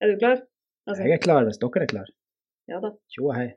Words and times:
Er 0.00 0.08
du 0.08 0.18
klar? 0.18 0.42
Altså, 0.86 1.02
Jeg 1.02 1.12
er 1.12 1.22
klar 1.26 1.44
hvis 1.44 1.58
dere 1.58 1.82
er 1.82 1.86
klar. 1.94 2.06
ja 2.68 2.80
da. 2.80 2.90
Tjo 3.14 3.32
hei. 3.32 3.48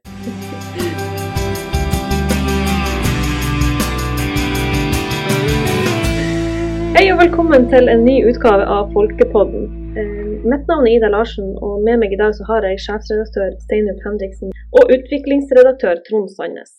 Hei 6.95 7.05
og 7.13 7.19
velkommen 7.21 7.67
til 7.71 7.87
en 7.93 8.01
ny 8.05 8.15
utgave 8.29 8.65
av 8.75 8.89
Folkepodden. 8.95 9.63
Eh, 9.99 10.09
mitt 10.51 10.65
navn 10.69 10.87
er 10.89 10.95
Ida 10.97 11.09
Larsen, 11.13 11.53
og 11.63 11.85
med 11.85 12.01
meg 12.01 12.15
i 12.15 12.19
dag 12.19 12.33
så 12.37 12.45
har 12.49 12.67
jeg 12.67 12.81
sjefsredaktør 12.85 13.55
Steinup 13.63 14.01
Henriksen 14.05 14.51
og 14.77 14.91
utviklingsredaktør 14.97 16.01
Trond 16.09 16.33
Sandnes. 16.33 16.73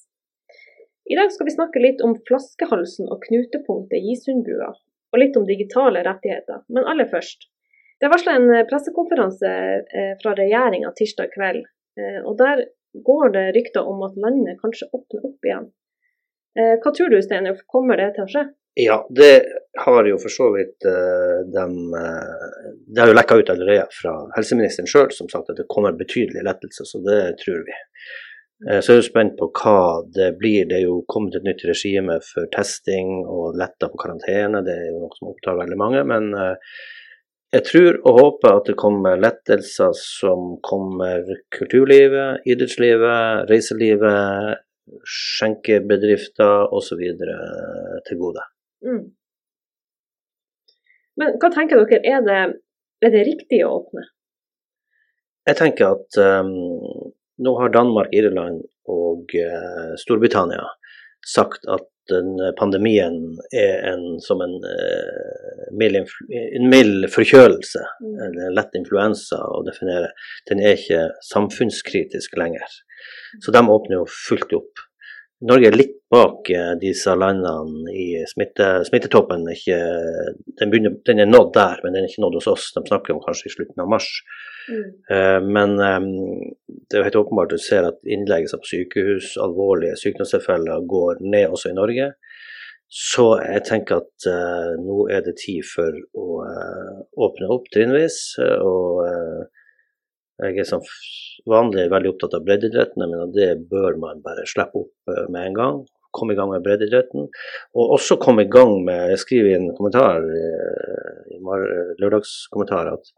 I 1.11 1.19
dag 1.19 1.33
skal 1.35 1.49
vi 1.49 1.57
snakke 1.57 1.83
litt 1.87 2.05
om 2.05 2.15
flaskehalsen 2.29 3.09
og 3.09 3.25
knutepunktet 3.29 4.05
Gisundbrua, 4.09 4.75
og 5.13 5.23
litt 5.23 5.39
om 5.41 5.49
digitale 5.49 6.05
rettigheter. 6.07 6.63
Men 6.69 6.89
aller 6.93 7.09
først. 7.15 7.49
Det 8.03 8.09
er 8.09 8.11
varsla 8.11 8.33
en 8.35 8.49
eh, 8.51 8.65
pressekonferanse 8.67 9.51
eh, 9.95 10.15
fra 10.19 10.33
regjeringa 10.35 10.91
tirsdag 10.99 11.29
kveld, 11.37 11.69
eh, 12.03 12.17
og 12.27 12.35
der 12.41 12.65
går 13.07 13.31
det 13.37 13.45
rykter 13.55 13.87
om 13.87 14.01
at 14.03 14.17
landet 14.25 14.59
kanskje 14.59 14.89
åpner 14.91 15.29
opp 15.29 15.47
igjen. 15.47 15.71
Hva 16.53 16.91
tror 16.93 17.09
du, 17.09 17.17
Steinup, 17.25 17.63
kommer 17.73 17.97
det 17.97 18.11
til 18.13 18.27
å 18.27 18.29
skje? 18.29 18.41
Ja, 18.77 18.99
det 19.09 19.31
har 19.81 20.05
jo 20.05 20.19
for 20.21 20.35
så 20.35 20.51
vidt 20.53 20.85
de 20.85 21.63
Det 21.89 23.01
har 23.01 23.09
jo 23.09 23.15
lekka 23.17 23.39
ut 23.41 23.53
allerede 23.55 23.87
fra 23.97 24.13
helseministeren 24.35 24.91
sjøl, 24.93 25.09
som 25.17 25.31
sagt 25.33 25.49
at 25.49 25.63
det 25.63 25.65
kommer 25.73 25.97
betydelige 25.97 26.45
lettelser, 26.45 26.85
så 26.91 27.01
det 27.07 27.23
tror 27.41 27.65
vi. 27.65 27.79
Så 28.69 28.83
Så 28.83 28.93
er 28.93 28.99
jeg 28.99 29.01
jo 29.01 29.09
spent 29.09 29.39
på 29.41 29.49
hva 29.63 29.79
det 30.19 30.29
blir. 30.43 30.69
Det 30.69 30.83
er 30.83 30.85
jo 30.85 31.01
kommet 31.09 31.41
et 31.41 31.49
nytt 31.49 31.65
regime 31.71 32.19
for 32.27 32.53
testing 32.53 33.23
og 33.25 33.57
letta 33.57 33.89
på 33.89 34.03
karantene. 34.05 34.61
Det 34.67 34.77
er 34.77 34.91
jo 34.91 35.01
noe 35.07 35.17
som 35.17 35.33
opptar 35.33 35.57
veldig 35.63 35.81
mange. 35.81 36.05
Men 36.13 36.29
jeg 37.53 37.65
tror 37.69 37.99
og 38.09 38.19
håper 38.19 38.55
at 38.57 38.69
det 38.71 38.79
kommer 38.81 39.21
lettelser 39.21 39.93
som 39.99 40.55
kommer 40.65 41.27
kulturlivet, 41.53 42.47
idrettslivet, 42.49 43.45
reiselivet, 43.51 44.63
skjenkebedrifter 45.05 46.73
osv. 46.73 47.03
til 48.09 48.21
gode. 48.21 48.47
Mm. 48.87 49.05
Men 51.21 51.37
hva 51.43 51.53
tenker 51.53 51.85
dere, 51.85 52.01
er 52.09 52.25
det, 52.25 52.41
er 53.05 53.15
det 53.15 53.27
riktig 53.29 53.61
å 53.67 53.77
åpne? 53.83 54.07
Jeg 55.49 55.59
tenker 55.59 55.99
at 55.99 56.19
um, 56.23 56.53
nå 57.43 57.55
har 57.59 57.75
Danmark, 57.75 58.13
Irland 58.17 58.63
og 58.89 59.35
uh, 59.37 59.93
Storbritannia 60.01 60.65
sagt 61.27 61.69
at 61.71 61.92
den 62.11 62.35
pandemien 62.59 63.19
er 63.55 63.85
en, 63.93 64.21
som 64.21 64.41
en, 64.43 64.57
mild, 65.79 65.97
en 66.59 66.69
mild 66.71 67.07
forkjølelse, 67.15 67.83
Mm. 68.03 68.15
eller 68.27 68.55
lett 68.57 68.75
influensa 68.75 69.39
å 69.39 69.63
definere. 69.67 70.11
Den 70.51 70.61
er 70.61 70.75
ikke 70.77 71.05
samfunnskritisk 71.31 72.37
lenger. 72.37 72.67
Så 73.43 73.53
de 73.55 73.63
åpner 73.63 74.01
jo 74.01 74.07
fullt 74.07 74.53
opp. 74.59 74.83
Norge 75.43 75.69
er 75.69 75.75
litt 75.75 75.99
bak 76.13 76.51
eh, 76.53 76.73
disse 76.81 77.15
landene 77.19 77.93
i 77.97 78.07
smitte, 78.31 78.69
smittetoppen. 78.87 79.47
Ikke, 79.51 79.79
den, 80.61 80.71
begynner, 80.71 80.95
den 81.09 81.23
er 81.25 81.31
nådd 81.31 81.53
der, 81.57 81.81
men 81.83 81.97
den 81.97 82.05
er 82.05 82.13
ikke 82.13 82.23
nådd 82.25 82.39
hos 82.39 82.51
oss. 82.53 82.67
De 82.77 82.83
snakker 82.87 83.17
om 83.17 83.23
kanskje 83.25 83.49
i 83.51 83.55
slutten 83.57 83.83
av 83.83 83.91
mars. 83.91 84.09
Mm. 84.69 84.85
Uh, 85.11 85.39
Men 85.43 85.75
um, 85.81 86.11
det 86.69 86.95
er 86.95 87.03
jo 87.03 87.09
helt 87.09 87.21
åpenbart 87.25 87.55
du 87.55 87.59
ser 87.59 87.89
at 87.89 87.99
innleggelser 88.07 88.63
på 88.63 88.71
sykehus, 88.71 89.33
alvorlige 89.43 89.97
sykdomstilfeller, 89.99 90.85
går 90.95 91.25
ned 91.25 91.57
også 91.57 91.73
i 91.73 91.79
Norge. 91.81 92.13
Så 92.93 93.27
jeg 93.41 93.65
tenker 93.67 94.05
at 94.05 94.29
uh, 94.29 94.77
nå 94.79 95.09
er 95.11 95.25
det 95.27 95.39
tid 95.43 95.65
for 95.67 95.97
å 95.97 96.29
uh, 96.45 97.03
åpne 97.27 97.51
opp 97.57 97.67
trinnvis. 97.75 98.21
Og 98.39 99.03
jeg 100.43 100.63
er 100.63 100.69
som 100.69 100.85
vanlig 101.49 101.89
veldig 101.93 102.13
opptatt 102.13 102.37
av 102.39 102.45
breddeidretten. 102.47 103.03
Jeg 103.03 103.13
mener 103.13 103.35
det 103.35 103.51
bør 103.71 103.99
man 104.03 104.23
bare 104.25 104.47
slippe 104.51 104.85
opp 104.85 105.15
eh, 105.15 105.27
med 105.33 105.49
en 105.49 105.59
gang. 105.59 105.81
Komme 106.13 106.35
i 106.35 106.39
gang 106.39 106.53
med 106.53 106.65
breddeidretten. 106.67 107.31
Og 107.79 107.97
også 107.97 108.19
komme 108.21 108.45
i 108.45 108.53
gang 108.53 108.75
med 108.85 109.15
Jeg 109.15 109.23
skriver 109.25 109.51
i 109.51 109.59
en 109.59 109.73
kommentar 109.79 110.23
eh, 110.23 111.35
i 111.35 111.41
lørdagskommentar 112.03 112.93
at 112.93 113.13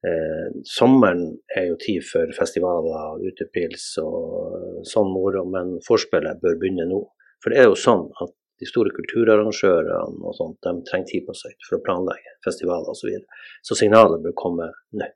Eh, 0.00 0.52
sommeren 0.64 1.26
er 1.56 1.66
jo 1.68 1.76
tid 1.80 2.04
for 2.08 2.30
festivaler, 2.32 3.18
utepils 3.28 3.82
og 4.00 4.86
sånn 4.88 5.10
moro, 5.12 5.42
men 5.44 5.74
forspillet 5.84 6.40
bør 6.40 6.56
begynne 6.62 6.86
nå. 6.88 7.02
For 7.44 7.52
det 7.52 7.60
er 7.60 7.68
jo 7.68 7.76
sånn 7.76 8.06
at 8.24 8.32
de 8.60 8.68
store 8.68 8.92
kulturarrangørene 8.96 10.24
og 10.24 10.36
sånt, 10.36 10.56
de 10.64 10.88
trenger 10.88 11.12
tid 11.12 11.26
på 11.28 11.36
seg 11.36 11.52
for 11.66 11.78
å 11.78 11.84
planlegge 11.84 12.34
festivaler 12.44 12.88
osv. 12.88 13.02
Så, 13.02 13.10
videre. 13.10 13.44
så 13.64 13.76
signalet 13.76 14.24
bør 14.24 14.36
komme 14.40 14.72
nå. 14.96 15.12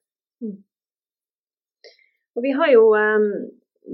Og 2.34 2.43
vi 2.43 2.53
har 2.56 2.71
jo, 2.72 2.89
em, 2.99 3.28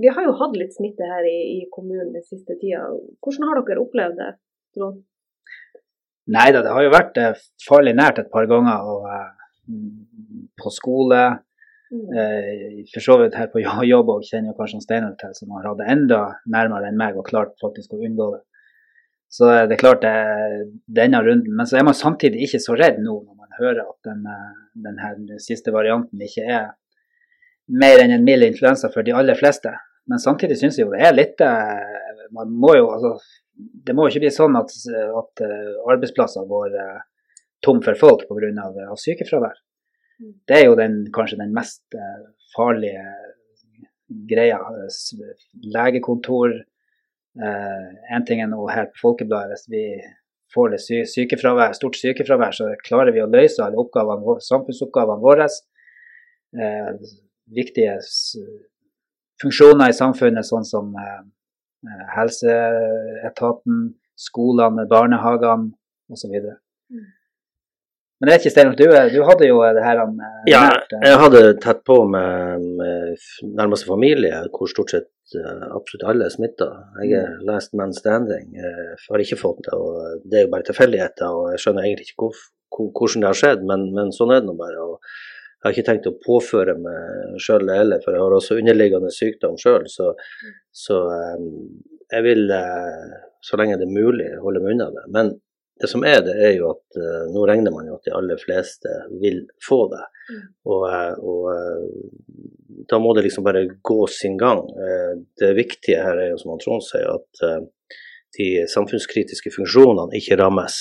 vi 0.00 0.08
har 0.08 0.24
jo 0.24 0.32
hatt 0.38 0.56
litt 0.56 0.72
smitte 0.76 1.04
her 1.04 1.26
i, 1.28 1.38
i 1.58 1.68
kommunen 1.74 2.12
den 2.14 2.24
siste 2.24 2.56
tida. 2.60 2.86
Hvordan 3.20 3.48
har 3.50 3.60
dere 3.66 3.82
opplevd 3.84 4.16
det? 4.20 4.30
Trond? 4.76 5.02
Nei 6.30 6.48
da, 6.54 6.62
det 6.62 6.72
har 6.72 6.84
jo 6.86 6.92
vært 6.94 7.16
eh, 7.18 7.38
farlig 7.66 7.96
nært 7.98 8.20
et 8.22 8.30
par 8.32 8.46
ganger. 8.50 8.86
Og, 8.86 9.06
eh, 9.10 10.50
på 10.60 10.72
skole, 10.74 11.22
Mm. 11.90 12.06
eh, 12.14 12.84
for 12.92 13.02
så 13.02 13.16
vidt 13.18 13.34
her 13.34 13.48
på 13.50 13.58
jobb 13.82 14.12
og 14.14 14.22
kjenner 14.22 14.54
kanskje 14.54 14.78
Steinar 14.84 15.16
til, 15.18 15.32
som 15.34 15.50
har 15.56 15.64
hatt 15.66 15.80
det 15.80 15.88
enda 15.90 16.20
nærmere 16.46 16.86
enn 16.86 16.96
meg 17.00 17.16
og 17.18 17.26
klart 17.26 17.56
faktisk 17.58 17.96
å 17.96 17.98
unngå 18.06 18.28
det. 18.36 18.44
Så 19.26 19.48
det 19.66 19.74
er 19.74 19.80
klart 19.82 20.04
det 20.04 20.12
er 20.14 20.54
denne 20.86 21.18
runden. 21.18 21.50
Men 21.50 21.66
så 21.66 21.80
er 21.80 21.82
man 21.88 21.98
samtidig 21.98 22.44
ikke 22.46 22.60
så 22.62 22.76
redd 22.78 23.02
nå 23.02 23.16
når 23.24 23.34
man 23.34 23.58
hører 23.58 23.82
at 23.88 23.98
den, 24.06 24.22
den 24.86 25.38
siste 25.42 25.74
varianten 25.74 26.22
ikke 26.22 26.46
er 26.46 26.68
mer 27.68 28.02
enn 28.02 28.14
en 28.14 28.24
mild 28.24 28.46
influensa 28.46 28.90
for 28.92 29.06
de 29.06 29.14
aller 29.16 29.38
fleste. 29.38 29.72
Men 30.10 30.22
samtidig 30.22 30.58
syns 30.58 30.78
jeg 30.78 30.86
jo 30.86 30.94
det 30.94 31.04
er 31.06 31.14
litt 31.14 31.42
eh, 31.44 32.22
Man 32.34 32.54
må 32.56 32.72
jo 32.74 32.86
altså 32.90 33.12
Det 33.84 33.94
må 33.94 34.06
jo 34.06 34.14
ikke 34.14 34.24
bli 34.24 34.30
sånn 34.34 34.56
at, 34.58 34.72
at 35.20 35.42
eh, 35.44 35.74
arbeidsplasser 35.92 36.46
går 36.50 36.78
eh, 36.80 37.02
tom 37.62 37.82
for 37.84 37.98
folk 38.00 38.24
pga. 38.26 38.50
Av, 38.64 38.78
av 38.94 38.98
sykefravær. 38.98 39.58
Mm. 40.20 40.32
Det 40.48 40.56
er 40.56 40.64
jo 40.66 40.78
den, 40.78 41.02
kanskje 41.14 41.38
den 41.42 41.52
mest 41.56 41.98
farlige 42.56 43.04
greia. 44.30 44.58
Legekontor 45.76 46.56
Én 47.40 48.24
ting 48.26 48.40
er 48.42 48.48
nå 48.50 48.64
her 48.66 48.88
på 48.90 48.98
Folkebladet, 49.04 49.54
hvis 49.54 49.68
vi 49.70 49.84
får 50.54 50.72
det 50.72 50.80
sy 50.82 51.00
sykefravær, 51.08 51.74
stort 51.78 51.98
sykefravær, 51.98 52.54
så 52.56 52.70
klarer 52.86 53.14
vi 53.14 53.22
å 53.22 53.30
løse 53.30 53.62
alle 53.64 53.78
oppgavene, 53.80 54.36
samfunnsoppgavene 54.44 55.22
våre. 55.22 55.46
Eh, 56.50 56.90
viktige 57.54 57.98
funksjoner 59.40 59.90
i 59.90 59.96
samfunnet, 59.96 60.46
sånn 60.46 60.66
som 60.66 60.90
eh, 60.98 61.22
eh, 61.88 62.04
helseetaten, 62.16 63.86
skolene, 64.20 64.86
barnehagene 64.90 65.72
osv. 66.12 66.36
Mm. 66.36 67.08
Men 68.20 68.28
det 68.28 68.34
er 68.34 68.42
ikke 68.42 68.52
Steinar, 68.52 68.74
du, 68.76 68.84
du 69.14 69.22
hadde 69.24 69.46
jo 69.48 69.62
det 69.72 69.84
her 69.84 70.02
han 70.02 70.18
Ja, 70.50 70.66
eh, 70.76 71.06
jeg 71.08 71.20
hadde 71.22 71.42
tett 71.64 71.80
på 71.88 72.02
med, 72.04 72.66
med 72.76 73.24
nærmeste 73.56 73.88
familie, 73.88 74.42
hvor 74.52 74.68
stort 74.68 74.92
sett 74.92 75.08
absolutt 75.70 76.08
alle 76.10 76.26
er 76.26 76.32
smitta. 76.34 76.66
Jeg 77.04 77.20
er 77.20 77.36
last 77.46 77.70
man 77.78 77.92
standing. 77.94 78.48
Jeg 78.58 78.96
har 78.98 79.22
ikke 79.22 79.38
fått 79.38 79.60
det, 79.68 79.76
og 79.78 80.24
det 80.26 80.40
er 80.40 80.48
jo 80.48 80.52
bare 80.52 80.66
tilfeldigheter. 80.66 81.30
og 81.30 81.52
Jeg 81.54 81.62
skjønner 81.62 81.86
egentlig 81.86 82.08
ikke 82.08 82.24
hvor, 82.26 82.40
hvor, 82.74 82.88
hvordan 82.98 83.22
det 83.22 83.28
har 83.30 83.38
skjedd, 83.38 83.62
men, 83.70 83.84
men 83.94 84.10
sånn 84.16 84.34
er 84.34 84.42
det 84.42 84.50
nå 84.50 84.56
bare. 84.58 84.82
og 84.82 84.98
jeg 85.60 85.68
har 85.68 85.74
ikke 85.76 85.88
tenkt 85.90 86.08
å 86.08 86.16
påføre 86.24 86.72
meg 86.80 87.40
sjøl 87.44 87.66
det 87.68 87.74
heller, 87.76 88.00
for 88.00 88.16
jeg 88.16 88.24
har 88.24 88.34
også 88.36 88.56
underliggende 88.62 89.10
sykdom 89.12 89.58
sjøl. 89.60 89.84
Så, 89.92 90.14
så 90.72 91.02
eh, 91.12 91.42
jeg 92.10 92.24
vil, 92.26 92.50
eh, 92.50 93.16
så 93.44 93.58
lenge 93.60 93.78
det 93.80 93.86
er 93.86 93.94
mulig, 93.94 94.30
holde 94.42 94.62
meg 94.64 94.76
unna 94.76 94.90
det. 94.94 95.04
Men 95.14 95.34
det 95.80 95.88
som 95.88 96.04
er 96.04 96.22
det, 96.26 96.36
er 96.44 96.54
jo 96.58 96.72
at 96.74 97.00
eh, 97.00 97.26
nå 97.32 97.44
regner 97.48 97.74
man 97.74 97.88
jo 97.88 97.98
at 97.98 98.08
de 98.08 98.14
aller 98.16 98.40
fleste 98.40 98.94
vil 99.22 99.42
få 99.66 99.82
det. 99.92 100.02
Mm. 100.30 100.40
Og, 100.72 100.86
eh, 100.90 101.14
og 101.20 102.88
da 102.90 103.00
må 103.02 103.14
det 103.14 103.26
liksom 103.28 103.46
bare 103.46 103.66
gå 103.84 104.00
sin 104.10 104.38
gang. 104.40 104.64
Det 105.38 105.52
viktige 105.58 106.00
her 106.02 106.18
er 106.18 106.32
jo, 106.32 106.40
som 106.40 106.56
Trond 106.58 106.82
sier, 106.82 107.06
at 107.12 107.68
de 108.38 108.46
samfunnskritiske 108.70 109.52
funksjonene 109.54 110.16
ikke 110.16 110.38
rammes. 110.40 110.78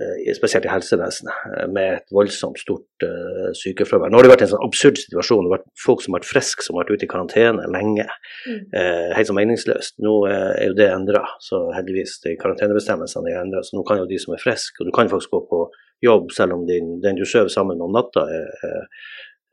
Eh, 0.00 0.32
Spesielt 0.34 0.66
i 0.66 0.72
helsevesenet, 0.72 1.44
eh, 1.58 1.66
med 1.70 1.90
et 1.98 2.14
voldsomt 2.14 2.58
stort 2.58 3.06
uh, 3.06 3.50
sykefravær. 3.54 4.10
Nå 4.10 4.18
har 4.18 4.26
det 4.26 4.32
vært 4.32 4.44
en 4.46 4.52
sånn 4.54 4.66
absurd 4.66 4.98
situasjon. 4.98 5.44
Det 5.46 5.52
har 5.52 5.56
vært 5.58 5.84
folk 5.84 6.02
som 6.04 6.14
har 6.14 6.22
vært 6.22 6.30
friske, 6.32 6.66
som 6.66 6.76
har 6.76 6.84
vært 6.84 6.98
ute 6.98 7.06
i 7.06 7.12
karantene 7.12 7.68
lenge. 7.70 8.06
Mm. 8.48 8.60
Uh, 8.74 9.10
helt 9.18 9.30
så 9.30 9.36
meningsløst. 9.36 9.98
Nå 10.04 10.14
uh, 10.26 10.52
er 10.58 10.72
jo 10.72 10.78
det 10.80 10.90
endra, 10.90 11.24
så 11.44 11.66
heldigvis. 11.76 12.18
De 12.24 12.36
karantenebestemmelsene 12.40 13.32
er 13.32 13.42
endra. 13.44 13.62
Så 13.66 13.78
nå 13.78 13.84
kan 13.86 14.02
jo 14.02 14.08
de 14.10 14.20
som 14.22 14.34
er 14.34 14.42
friske, 14.42 14.80
og 14.80 14.90
du 14.90 14.94
kan 14.96 15.10
faktisk 15.12 15.34
gå 15.36 15.44
på 15.52 15.66
jobb 16.04 16.32
selv 16.36 16.58
om 16.58 16.66
din, 16.68 16.98
den 17.04 17.16
du 17.20 17.24
sover 17.24 17.52
sammen 17.52 17.78
med 17.78 17.86
om 17.86 17.94
natta, 17.94 18.24
er, 18.28 18.74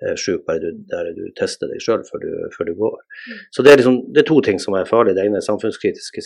er, 0.02 0.18
sjuk, 0.20 0.42
bare 0.48 0.60
du, 0.64 0.80
der 0.90 1.12
du 1.16 1.22
tester 1.38 1.70
deg 1.70 1.84
sjøl 1.84 2.02
før, 2.08 2.24
du- 2.24 2.50
før 2.56 2.68
du 2.68 2.74
går. 2.80 2.98
Mm. 3.30 3.44
Så 3.54 3.64
det 3.64 3.72
er, 3.72 3.78
liksom, 3.80 4.00
det 4.12 4.24
er 4.24 4.28
to 4.28 4.40
ting 4.42 4.60
som 4.60 4.76
er 4.76 4.90
farlig. 4.90 5.14
Det 5.16 5.28
ene 5.28 5.38
er 5.40 5.46
samfunnskritiske 5.46 6.24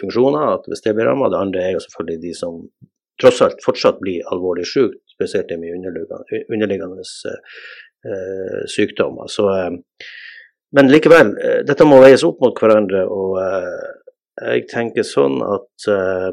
funksjoner, 0.00 0.48
at 0.56 0.66
hvis 0.68 0.82
det 0.84 0.96
blir 0.96 1.08
ramma. 1.08 1.30
Det 1.32 1.40
andre 1.40 1.62
er 1.62 1.76
jo 1.76 1.84
selvfølgelig 1.86 2.20
de 2.26 2.34
som 2.40 2.58
tross 3.20 3.40
alt 3.44 3.62
fortsatt 3.64 4.00
blir 4.02 4.26
alvorlig 4.34 4.66
sykt, 4.68 5.00
spesielt 5.14 5.52
med 5.54 5.76
underliggende, 5.76 6.44
underliggende 6.50 7.04
uh, 7.06 8.62
sykdommer. 8.70 9.30
Så, 9.30 9.46
uh, 9.48 10.08
men 10.74 10.90
likevel, 10.90 11.34
eh, 11.38 11.60
dette 11.66 11.86
må 11.86 12.00
veies 12.02 12.24
opp 12.26 12.40
mot 12.42 12.58
hverandre. 12.58 13.04
og 13.06 13.38
eh, 13.42 13.84
jeg 14.54 14.66
tenker 14.72 15.06
sånn 15.06 15.38
at 15.46 15.86
eh, 15.94 16.32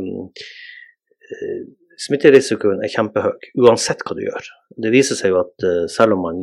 smitterisikoen 2.02 2.82
er 2.82 2.90
kjempehøy, 2.90 3.52
uansett 3.62 4.02
hva 4.02 4.18
du 4.18 4.24
gjør. 4.26 4.48
Det 4.82 4.94
viser 4.94 5.20
seg 5.20 5.36
jo 5.36 5.44
at 5.44 5.68
selv 5.94 6.18
om 6.18 6.26
man 6.26 6.40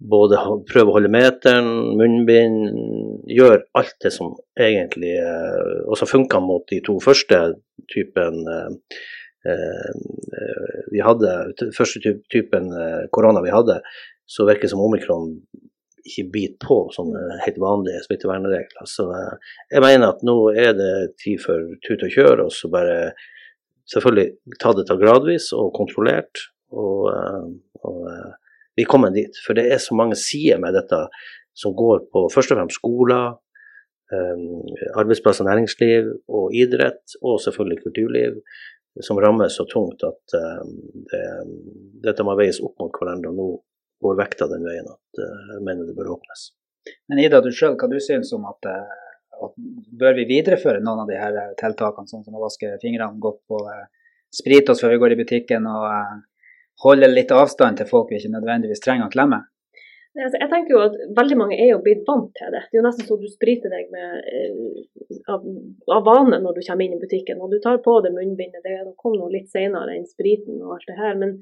både 0.00 0.38
prøve 0.70 0.90
å 0.90 0.96
holde 0.96 1.12
meteren, 1.12 1.70
munnbind, 1.98 2.76
gjør 3.28 3.58
alt 3.76 3.96
det 4.00 4.12
som 4.14 4.32
egentlig 4.58 5.12
Og 5.86 5.98
som 5.98 6.08
funka 6.08 6.40
mot 6.40 6.64
de 6.70 6.80
to 6.84 6.96
første 7.04 7.40
typen 7.92 8.42
vi 10.92 11.00
hadde, 11.00 11.30
første 11.76 12.00
typen 12.32 12.72
korona 13.12 13.40
vi 13.44 13.52
hadde, 13.54 13.78
så 14.28 14.44
virker 14.48 14.68
det 14.68 14.72
som 14.74 14.82
omikron 14.84 15.30
ikke 16.06 16.26
biter 16.32 16.66
på 16.66 16.78
sånne 16.94 17.40
helt 17.44 17.58
vanlige 17.60 18.02
smittevernregler. 18.06 18.88
Så 18.88 19.06
eh, 19.14 19.52
jeg 19.74 19.84
mener 19.84 20.14
at 20.14 20.24
nå 20.26 20.36
er 20.52 20.74
det 20.78 20.92
tid 21.22 21.40
for 21.42 21.74
tut 21.86 22.04
og 22.06 22.14
kjør, 22.14 22.44
og 22.46 22.54
så 22.54 22.70
bare 22.72 22.98
selvfølgelig 23.90 24.56
ta 24.62 24.74
det 24.76 24.86
til 24.88 25.00
gradvis 25.00 25.50
og 25.56 25.72
kontrollert. 25.76 26.46
Og, 26.70 27.10
eh, 27.12 27.50
og, 27.82 28.00
eh, 28.12 28.30
vi 28.80 28.88
kommer 28.88 29.12
dit. 29.14 29.36
For 29.44 29.58
det 29.58 29.68
er 29.70 29.82
så 29.82 29.96
mange 29.98 30.18
sider 30.18 30.58
med 30.62 30.74
dette 30.78 31.04
som 31.60 31.76
går 31.76 32.06
på 32.10 32.26
først 32.32 32.54
og 32.54 32.60
fremst 32.60 32.80
skoler, 32.80 33.36
arbeidsplasser, 34.98 35.46
næringsliv 35.46 36.08
og 36.34 36.54
idrett, 36.56 37.14
og 37.22 37.36
selvfølgelig 37.44 37.82
kulturliv, 37.84 38.40
som 39.06 39.20
rammes 39.22 39.54
så 39.54 39.66
tungt 39.70 40.02
at 40.02 40.34
det, 41.12 41.20
dette 42.02 42.24
må 42.26 42.34
veies 42.38 42.58
opp 42.64 42.74
mot 42.82 42.96
hverandre. 42.96 43.30
og 43.30 43.38
nå 43.38 43.50
går 44.00 44.16
vekta 44.20 44.48
den 44.50 44.64
veien 44.64 44.88
at 44.88 45.20
uh, 45.20 45.54
jeg 45.54 45.62
mener 45.66 45.88
det 45.88 45.96
bør 45.98 46.14
åpnes. 46.16 46.50
Men 47.12 47.20
Ida, 47.22 47.42
du 47.44 47.50
sjøl, 47.52 47.76
hva 47.80 47.88
du 47.90 47.98
syns 48.02 48.32
om 48.36 48.46
at, 48.48 48.68
uh, 48.68 49.46
at, 49.46 49.56
bør 50.00 50.16
vi 50.18 50.26
videreføre 50.30 50.82
noen 50.84 51.04
av 51.04 51.10
de 51.10 51.18
her 51.20 51.36
eh, 51.36 51.54
tiltakene, 51.60 52.08
sånn 52.08 52.24
som 52.24 52.36
å 52.36 52.44
vaske 52.44 52.72
fingrene 52.82 53.20
godt 53.22 53.42
på, 53.48 53.60
sprite 54.30 54.72
oss 54.72 54.82
før 54.84 54.94
vi 54.94 55.00
går 55.02 55.14
i 55.14 55.18
butikken 55.18 55.64
og 55.66 55.84
holde 56.84 57.08
litt 57.10 57.32
avstand 57.34 57.80
til 57.80 57.88
folk 57.88 58.10
vi 58.10 58.20
ikke 58.20 58.34
nødvendigvis 58.34 58.82
trenger 58.84 59.08
å 59.08 59.12
klemme? 59.12 59.42
Altså, 60.18 60.40
jeg 60.40 60.50
tenker 60.50 60.74
jo 60.74 60.80
at 60.82 60.94
Veldig 61.14 61.36
mange 61.38 61.56
er 61.62 61.68
jo 61.70 61.82
blitt 61.84 62.02
vant 62.08 62.32
til 62.34 62.50
det. 62.50 62.64
Det 62.66 62.76
er 62.76 62.80
jo 62.80 62.86
nesten 62.86 63.06
så 63.06 63.16
du 63.20 63.28
spriter 63.30 63.70
deg 63.70 63.92
med, 63.94 65.20
av, 65.30 65.44
av, 65.86 66.00
vane 66.06 66.40
når 66.42 66.56
du 66.56 66.62
kommer 66.66 66.86
inn 66.86 66.96
i 66.96 67.02
butikken. 67.02 67.38
Og 67.38 67.52
du 67.54 67.60
tar 67.62 67.78
på 67.84 67.94
deg 68.02 68.16
munnbindet. 68.16 68.64
Det 68.66 68.96
kom 68.98 69.14
nå 69.14 69.30
litt 69.30 69.52
senere 69.52 69.94
enn 69.94 70.08
spriten 70.10 70.58
og 70.64 70.78
alt 70.78 70.90
det 70.90 70.98
her. 70.98 71.14
Men 71.20 71.36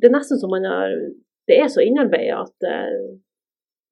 det 0.00 0.10
er 0.10 0.16
nesten 0.16 0.40
som 0.40 0.50
man 0.50 0.66
har 0.66 0.96
det 1.50 1.58
er 1.58 1.70
så 1.72 1.82
innarbeida 1.82 2.42
at 2.44 2.66
eh, 2.68 2.98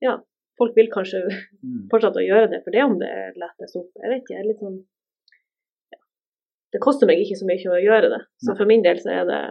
ja, 0.04 0.16
folk 0.58 0.76
vil 0.78 0.90
kanskje 0.92 1.22
mm. 1.26 1.88
fortsette 1.90 2.22
å 2.22 2.26
gjøre 2.26 2.50
det 2.52 2.62
for 2.64 2.74
det 2.74 2.84
om 2.86 2.96
det 3.00 3.10
lettes 3.40 3.76
opp. 3.80 3.90
Jeg 3.98 4.12
vet 4.12 4.22
ikke, 4.22 4.36
jeg 4.36 4.44
er 4.44 4.50
litt 4.50 4.62
sånn 4.62 4.78
ja. 5.94 6.00
Det 6.74 6.82
koster 6.84 7.10
meg 7.10 7.22
ikke 7.24 7.40
så 7.40 7.48
mye 7.48 7.74
å 7.74 7.82
gjøre 7.82 8.12
det, 8.14 8.22
så 8.44 8.54
for 8.54 8.70
min 8.70 8.86
del 8.86 9.02
så 9.02 9.12
er 9.16 9.26
det 9.28 9.42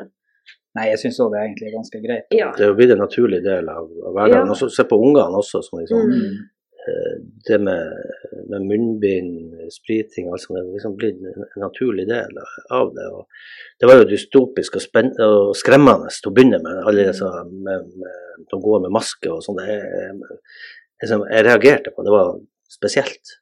Nei, 0.77 0.85
jeg 0.91 1.01
syns 1.01 1.17
òg 1.23 1.33
det 1.33 1.39
er 1.39 1.47
egentlig 1.47 1.73
ganske 1.73 1.99
greit. 2.03 2.27
Ja. 2.35 2.51
Det 2.55 2.65
er 2.65 2.71
jo 2.71 2.77
blitt 2.77 2.93
en 2.93 3.01
naturlig 3.01 3.41
del 3.45 3.69
av, 3.71 3.89
av 4.05 4.15
hverdagen. 4.15 4.53
Ja. 4.53 4.69
Se 4.75 4.85
på 4.87 4.99
ungene 5.01 5.41
også, 5.41 5.63
som 5.65 5.81
liksom 5.81 6.13
mm. 6.13 6.39
Eh, 6.89 7.15
det 7.47 7.57
med, 7.59 7.91
med, 8.49 8.61
munnbind, 8.61 9.55
spriting, 9.73 10.29
alt 10.31 10.41
sånt, 10.41 10.55
det 10.55 10.61
er 10.61 10.77
liksom 10.77 10.93
blitt 10.97 11.17
en 11.27 11.63
naturlig 11.63 12.05
del 12.07 12.39
av 12.75 12.93
det. 12.95 13.07
Og 13.17 13.25
det 13.81 13.89
var 13.89 13.99
jo 13.99 14.07
dystopisk 14.07 14.77
og, 14.79 15.09
og 15.25 15.51
skremmende 15.59 16.11
til 16.15 16.31
å 16.31 16.33
begynne 16.37 16.61
med, 16.63 16.79
alle 16.87 17.09
disse 17.09 17.27
med, 17.51 17.91
med, 17.99 18.45
som 18.51 18.63
går 18.63 18.85
med 18.85 18.95
maske 18.95 19.31
og 19.33 19.43
sånn. 19.45 19.59
Jeg, 19.67 20.15
jeg, 21.03 21.11
jeg, 21.11 21.45
reagerte 21.49 21.93
på 21.95 22.07
det, 22.07 22.15
var 22.15 22.33
spesielt. 22.71 23.35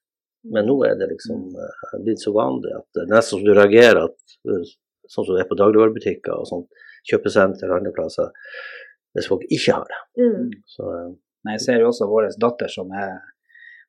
Men 0.48 0.68
nå 0.70 0.80
er 0.88 0.98
det 0.98 1.12
liksom 1.12 1.48
uh, 1.60 1.96
blitt 2.04 2.24
så 2.24 2.32
vanlig 2.36 2.74
at 2.78 3.02
nesten 3.06 3.38
som 3.38 3.46
du 3.46 3.54
reagerer 3.54 4.06
at, 4.06 4.18
sånn 5.12 5.26
som 5.28 5.34
det 5.34 5.44
er 5.44 5.50
på 5.50 5.58
dagligvarebutikker 5.60 6.34
og 6.34 6.50
sånn, 6.50 6.68
kjøpesenter 7.10 7.72
og 7.72 7.80
andre 7.80 7.94
plasser, 7.96 8.30
hvis 9.16 9.30
folk 9.32 9.46
ikke 9.48 9.80
har 9.80 9.88
det. 9.90 10.02
Mm. 10.22 10.52
Så, 10.70 10.86
uh, 10.88 11.16
Nei, 11.48 11.56
jeg 11.56 11.64
ser 11.64 11.82
jo 11.82 11.92
også 11.92 12.08
vår 12.10 12.30
datter 12.42 12.72
som 12.72 12.90
er 12.92 13.20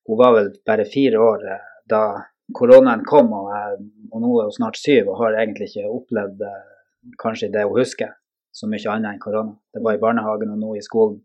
Hun 0.09 0.19
var 0.21 0.35
vel 0.37 0.53
bare 0.65 0.87
fire 0.89 1.19
år 1.21 1.43
eh, 1.53 1.65
da 1.91 2.03
koronaen 2.57 3.03
kom, 3.05 3.27
og, 3.37 3.81
og 4.09 4.23
nå 4.23 4.31
er 4.41 4.47
hun 4.47 4.55
snart 4.55 4.79
syv 4.81 5.11
og 5.11 5.19
har 5.21 5.37
egentlig 5.37 5.67
ikke 5.69 5.91
opplevd 5.99 6.45
eh, 6.49 6.63
kanskje 7.21 7.51
det 7.53 7.67
hun 7.67 7.77
husker, 7.77 8.15
så 8.49 8.71
mye 8.73 8.89
annet 8.89 9.11
enn 9.11 9.21
korona. 9.21 9.53
Det 9.75 9.83
var 9.85 9.99
i 9.99 10.01
barnehagen 10.01 10.55
og 10.55 10.63
nå 10.63 10.71
i 10.79 10.85
skolen. 10.87 11.19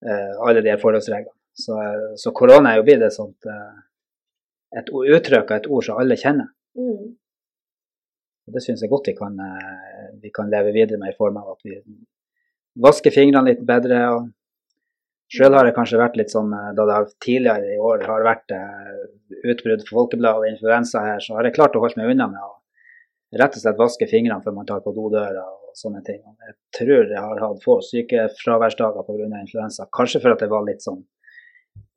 Eh, 0.00 0.32
alle 0.40 0.62
de 0.64 0.78
forholdsreglene. 0.80 1.36
Så, 1.58 1.76
så, 2.22 2.32
korona 2.32 2.72
er 2.72 2.80
jo 2.80 2.86
blitt 2.86 3.04
et 3.04 3.12
sånt 3.12 3.50
et 4.78 4.88
uttrykk 4.94 5.50
og 5.50 5.56
et 5.58 5.68
ord 5.68 5.84
som 5.84 6.00
alle 6.00 6.16
kjenner. 6.16 6.48
Mm. 6.78 7.12
Det 8.54 8.62
syns 8.64 8.82
jeg 8.82 8.90
godt 8.92 9.10
vi 9.10 9.14
kan, 9.18 9.36
vi 10.22 10.30
kan 10.34 10.50
leve 10.52 10.72
videre 10.72 11.00
med 11.00 11.12
i 11.12 11.18
form 11.18 11.36
av 11.40 11.52
at 11.52 11.66
vi 11.66 11.76
vasker 12.80 13.14
fingrene 13.14 13.50
litt 13.50 13.64
bedre 13.66 14.02
og 14.14 14.28
Sjøl 15.28 15.52
har 15.52 15.66
det 15.68 15.74
kanskje 15.76 15.98
vært 16.00 16.14
litt 16.16 16.32
sånn 16.32 16.52
eh, 16.56 16.70
da 16.76 16.86
det 16.88 16.94
har 16.96 17.10
tidligere 17.24 17.74
i 17.74 17.82
år 17.84 18.06
har 18.08 18.24
vært 18.24 18.54
eh, 18.56 18.94
utbrudd 19.52 19.84
for 19.84 19.98
folkeblad 19.98 20.40
og 20.40 20.48
influensa 20.48 21.02
her, 21.04 21.20
så 21.20 21.36
har 21.36 21.44
jeg 21.44 21.56
klart 21.58 21.76
å 21.76 21.82
holde 21.82 22.00
meg 22.00 22.14
unna 22.14 22.30
med 22.32 22.40
å 22.40 22.54
rett 23.36 23.58
og 23.58 23.60
slett 23.60 23.76
vaske 23.76 24.08
fingrene 24.08 24.40
før 24.40 24.56
man 24.56 24.68
tar 24.70 24.80
på 24.80 24.94
dodøra 24.96 25.44
og 25.44 25.76
sånne 25.76 26.00
ting. 26.06 26.22
Jeg 26.46 26.56
tror 26.78 27.12
jeg 27.12 27.20
har 27.20 27.42
hatt 27.44 27.60
få 27.60 27.76
sykefraværsdager 27.84 29.04
pga. 29.04 29.26
influensa. 29.42 29.84
Kanskje 29.92 30.22
for 30.22 30.32
at 30.32 30.40
det 30.40 30.48
var 30.48 30.64
litt 30.64 30.80
sånn 30.80 31.02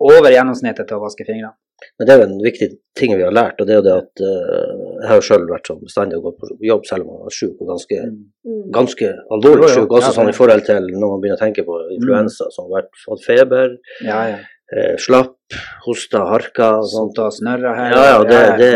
over 0.03 0.35
gjennomsnittet 0.35 0.89
til 0.89 0.99
å 0.99 1.05
vaske 1.05 1.23
fingrene. 1.23 1.55
Men 1.97 2.07
det 2.07 2.13
er 2.13 2.19
jo 2.19 2.27
en 2.27 2.43
viktig 2.43 2.67
ting 2.99 3.15
vi 3.15 3.23
har 3.23 3.31
lært, 3.33 3.61
og 3.61 3.69
det 3.69 3.73
er 3.73 3.79
jo 3.79 3.85
det 3.87 3.95
at 3.95 4.21
uh, 4.27 4.90
jeg 5.01 5.09
har 5.09 5.17
jo 5.17 5.25
sjøl 5.25 5.45
vært 5.49 5.69
sånn 5.69 5.81
bestandig 5.81 6.17
og 6.19 6.27
gått 6.29 6.39
på 6.41 6.67
jobb 6.67 6.87
selv 6.87 7.07
om 7.07 7.13
jeg 7.15 7.25
var 7.25 7.35
syk, 7.37 7.53
og 7.57 7.69
ganske, 7.71 7.99
mm. 8.45 8.63
ganske 8.75 9.11
alvorlig 9.33 9.69
syk. 9.73 9.93
Også 9.97 10.13
sånn 10.15 10.31
i 10.31 10.37
forhold 10.37 10.65
til 10.67 10.89
når 10.93 11.13
man 11.13 11.23
begynner 11.23 11.39
å 11.39 11.41
tenke 11.41 11.65
på 11.67 11.77
influensa, 11.97 12.47
mm. 12.47 12.55
som 12.55 12.67
har 12.67 12.81
vært, 12.81 12.91
fått 13.05 13.23
feber, 13.25 13.77
ja, 14.05 14.23
ja. 14.35 14.41
Eh, 14.71 14.93
slapp, 15.03 15.35
hosta, 15.83 16.21
harka 16.29 16.67
Sånt 16.87 17.17
og 17.19 17.33
snørra 17.35 17.73
her. 17.75 17.91
Ja, 17.91 18.03
ja, 18.07 18.19
det, 18.23 18.37
det, 18.61 18.69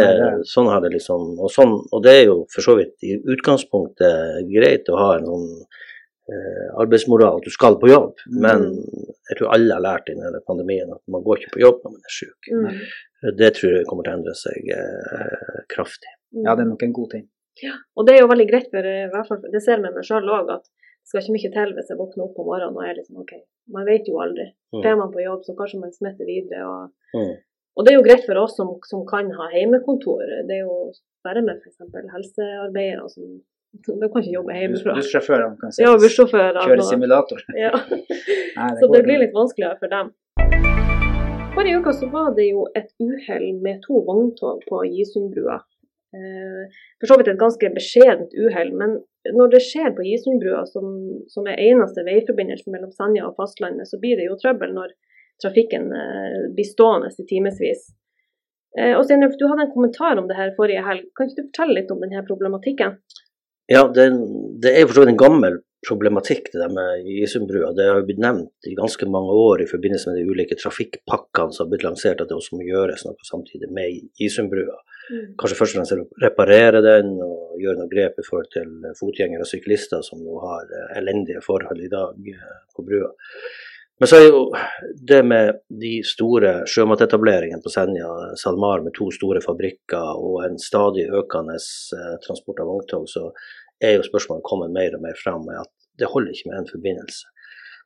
sånn 0.52 0.68
har 0.68 0.82
det 0.84 0.92
liksom 0.98 1.38
og, 1.38 1.48
sånn, 1.54 1.78
og 1.96 2.02
det 2.04 2.18
er 2.18 2.26
jo 2.26 2.42
for 2.52 2.66
så 2.66 2.76
vidt 2.76 3.06
i 3.08 3.14
utgangspunktet 3.16 4.50
greit 4.50 4.92
å 4.92 4.98
ha 5.00 5.14
en 5.16 5.30
sånn 5.30 5.48
eh, 5.56 6.68
arbeidsmoral, 6.84 7.40
at 7.40 7.48
du 7.48 7.54
skal 7.54 7.80
på 7.80 7.94
jobb. 7.94 8.12
Mm. 8.28 8.42
Men 8.44 8.68
jeg 9.30 9.40
tror 9.40 9.54
alle 9.56 9.78
har 9.78 9.86
lært 9.86 10.12
i 10.12 10.18
denne 10.20 10.44
pandemien 10.44 10.92
at 10.92 11.00
man 11.16 11.24
går 11.24 11.40
ikke 11.46 11.56
på 11.56 11.64
jobb 11.64 11.80
når 11.86 11.96
man 11.96 12.12
er 12.12 12.18
syk. 12.18 12.52
Mm. 12.52 12.82
Det 13.40 13.52
tror 13.58 13.78
jeg 13.80 13.88
kommer 13.90 14.06
til 14.06 14.14
å 14.14 14.18
endre 14.20 14.36
seg 14.38 14.72
eh, 14.76 15.62
kraftig. 15.72 16.12
Ja, 16.36 16.54
det 16.54 16.66
er 16.66 16.72
nok 16.72 16.84
en 16.86 16.96
god 16.96 17.14
ting. 17.16 17.26
Ja, 17.64 17.78
og 17.96 18.08
det 18.08 18.16
er 18.16 18.26
jo 18.26 18.32
veldig 18.32 18.48
greit, 18.50 18.68
for 18.74 18.88
i 18.90 19.08
hvert 19.14 19.30
fall, 19.30 19.42
det 19.52 19.62
ser 19.64 19.78
jeg 19.78 19.86
med 19.86 19.96
meg 19.96 20.08
sjøl 20.08 20.28
òg, 20.28 20.52
at 20.58 20.66
det 20.68 21.12
skal 21.12 21.22
ikke 21.22 21.36
mye 21.36 21.52
til 21.54 21.74
hvis 21.78 21.92
jeg 21.92 22.00
våkner 22.00 22.26
opp 22.26 22.40
om 22.42 22.48
morgenen 22.50 22.78
og 22.78 22.86
er 22.86 22.96
liksom 22.98 23.22
OK, 23.22 23.34
man 23.76 23.86
vet 23.88 24.08
jo 24.10 24.20
aldri. 24.24 24.48
Mm. 24.76 24.82
Er 24.82 24.96
man 25.00 25.12
på 25.14 25.24
jobb, 25.24 25.44
så 25.48 25.56
kanskje 25.58 25.82
man 25.84 25.94
smitter 25.96 26.28
videre. 26.28 26.66
Og, 26.66 26.90
mm. 27.16 27.34
og, 27.78 27.86
det 27.86 27.94
er 27.94 28.00
jo 28.00 28.06
greit 28.08 28.26
for 28.28 28.42
oss 28.42 28.58
som, 28.60 28.74
som 28.90 29.06
kan 29.08 29.30
ha 29.38 29.50
hjemmekontor. 29.54 30.26
Det 30.50 30.58
er 30.58 30.66
jo 30.66 30.80
bare 31.26 31.46
med 31.46 31.62
f.eks. 31.62 31.78
helsearbeidere 32.16 33.06
som 33.14 33.38
de 33.76 34.08
kan 34.10 34.24
ikke 34.24 34.34
jobbe 34.34 34.56
hjemmefra. 34.56 34.96
Bussjåførene 34.98 35.60
kan 35.60 35.74
ja, 35.84 35.94
bussjåfører, 36.00 36.60
kjøre 36.64 36.86
simulator. 36.90 37.42
Ja. 37.60 37.72
Nei, 38.58 38.70
det 38.72 38.80
så 38.80 38.90
det 38.92 39.02
blir 39.06 39.20
litt 39.20 39.36
vanskeligere 39.36 39.78
for 39.82 39.92
dem. 39.92 40.14
Forrige 41.56 41.78
uke 41.80 41.94
så 41.96 42.08
var 42.12 42.34
det 42.36 42.50
jo 42.50 42.66
et 42.76 42.90
uhell 43.00 43.46
med 43.64 43.80
to 43.86 44.02
vogntog 44.04 44.64
på 44.68 44.82
Gisundbrua. 44.92 45.56
Eh, 46.16 46.64
for 47.00 47.08
så 47.08 47.18
vidt 47.20 47.30
et 47.32 47.40
ganske 47.40 47.70
beskjedent 47.78 48.36
uhell, 48.36 48.74
men 48.76 48.98
når 49.38 49.54
det 49.54 49.62
skjer 49.64 49.94
på 49.96 50.04
Gisundbrua, 50.04 50.66
som, 50.68 50.90
som, 51.32 51.48
er 51.48 51.62
eneste 51.64 52.04
veiforbindelse 52.08 52.74
mellom 52.74 52.92
Senja 52.92 53.30
og 53.30 53.40
fastlandet, 53.40 53.88
så 53.88 54.00
blir 54.02 54.20
det 54.20 54.28
jo 54.28 54.36
trøbbel 54.42 54.76
når 54.76 54.92
trafikken 55.44 55.88
eh, 55.96 56.42
blir 56.58 56.68
stående 56.68 57.14
i 57.24 57.28
timevis. 57.30 57.88
Eh, 58.76 58.92
og 58.98 59.06
Steinulf, 59.08 59.40
du 59.40 59.48
hadde 59.48 59.70
en 59.70 59.76
kommentar 59.78 60.20
om 60.20 60.28
det 60.28 60.36
her 60.36 60.52
forrige 60.60 60.84
helg. 60.84 61.08
Kan 61.16 61.32
ikke 61.32 61.40
du 61.40 61.48
fortelle 61.54 61.80
litt 61.80 61.96
om 61.96 62.04
denne 62.04 62.26
problematikken? 62.28 63.00
Ja, 63.72 63.88
det, 63.88 64.12
det 64.62 64.76
er 64.76 64.90
for 64.90 65.00
så 65.00 65.06
vidt 65.06 65.16
en 65.16 65.24
gammel 65.24 65.62
problematikk 65.86 66.50
det 66.54 66.62
der 66.62 66.74
med 66.74 67.08
Isundbrua. 67.10 67.72
Det 67.78 67.88
har 67.90 68.00
jo 68.02 68.08
blitt 68.08 68.22
nevnt 68.24 68.70
i 68.70 68.76
ganske 68.78 69.08
mange 69.12 69.36
år 69.46 69.64
i 69.64 69.70
forbindelse 69.70 70.12
med 70.12 70.20
de 70.20 70.32
ulike 70.32 70.58
trafikkpakkene 70.60 71.56
som 71.56 71.66
har 71.66 71.72
blitt 71.74 71.86
lansert, 71.88 72.22
at 72.22 72.32
det 72.32 72.38
også 72.38 72.58
må 72.58 72.68
gjøres 72.68 73.06
noe 73.08 73.30
samtidig 73.30 73.72
med 73.74 74.02
Isundbrua. 74.22 74.80
Mm. 75.12 75.36
Kanskje 75.38 75.60
først 75.60 75.78
og 75.78 75.82
fremst 75.84 76.24
reparere 76.24 76.82
den 76.86 77.14
og 77.22 77.62
gjøre 77.62 77.84
noe 77.84 77.92
grep 77.92 78.18
i 78.20 78.26
forhold 78.26 78.50
til 78.56 78.74
fotgjengere 78.98 79.46
og 79.46 79.52
syklister 79.52 80.02
som 80.06 80.24
nå 80.26 80.42
har 80.42 80.66
eh, 80.66 80.98
elendige 81.02 81.44
forhold 81.46 81.84
i 81.84 81.92
dag 81.92 82.34
eh, 82.34 82.60
på 82.76 82.86
brua. 82.88 83.14
Men 84.00 84.10
så 84.12 84.18
er 84.20 84.26
jo 84.28 84.40
det 85.08 85.22
med 85.24 85.62
de 85.82 85.94
store 86.04 86.66
sjømatetableringene 86.68 87.64
på 87.64 87.72
Senja, 87.72 88.10
SalMar 88.36 88.84
med 88.84 88.92
to 88.98 89.08
store 89.16 89.40
fabrikker 89.44 90.20
og 90.20 90.42
en 90.44 90.58
stadig 90.60 91.06
økende 91.16 91.56
eh, 91.56 92.18
transport 92.26 92.60
av 92.60 92.74
vogntog, 92.74 93.06
så 93.08 93.30
er 93.84 93.98
jo 93.98 94.06
spørsmålet 94.08 94.46
kommet 94.48 94.74
mer 94.76 94.96
og 94.98 95.04
mer 95.04 95.18
fram 95.20 95.46
med 95.48 95.60
at 95.62 95.72
det 96.00 96.12
holder 96.12 96.36
ikke 96.36 96.52
med 96.52 96.62
en 96.62 96.72
forbindelse. 96.72 97.32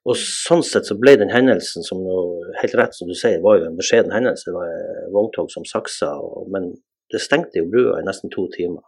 Og 0.08 0.15
sånn 0.17 0.63
sett 0.63 0.88
så 0.88 0.96
ble 0.98 1.17
den 1.19 1.31
hendelsen, 1.34 1.84
som 1.86 2.00
jo, 2.05 2.19
helt 2.62 2.77
rett 2.79 2.96
som 2.96 3.10
du 3.10 3.15
sier, 3.17 3.41
var 3.43 3.60
jo 3.60 3.67
en 3.67 3.77
beskjeden 3.77 4.13
hendelse. 4.15 4.48
Det 4.48 4.55
var 4.55 4.72
et 4.72 5.12
vogntog 5.13 5.51
som 5.51 5.67
saksa, 5.67 6.13
og, 6.24 6.48
men 6.53 6.72
det 7.12 7.22
stengte 7.22 7.60
jo 7.60 7.69
brua 7.69 8.00
i 8.00 8.08
nesten 8.08 8.31
to 8.34 8.48
timer. 8.53 8.86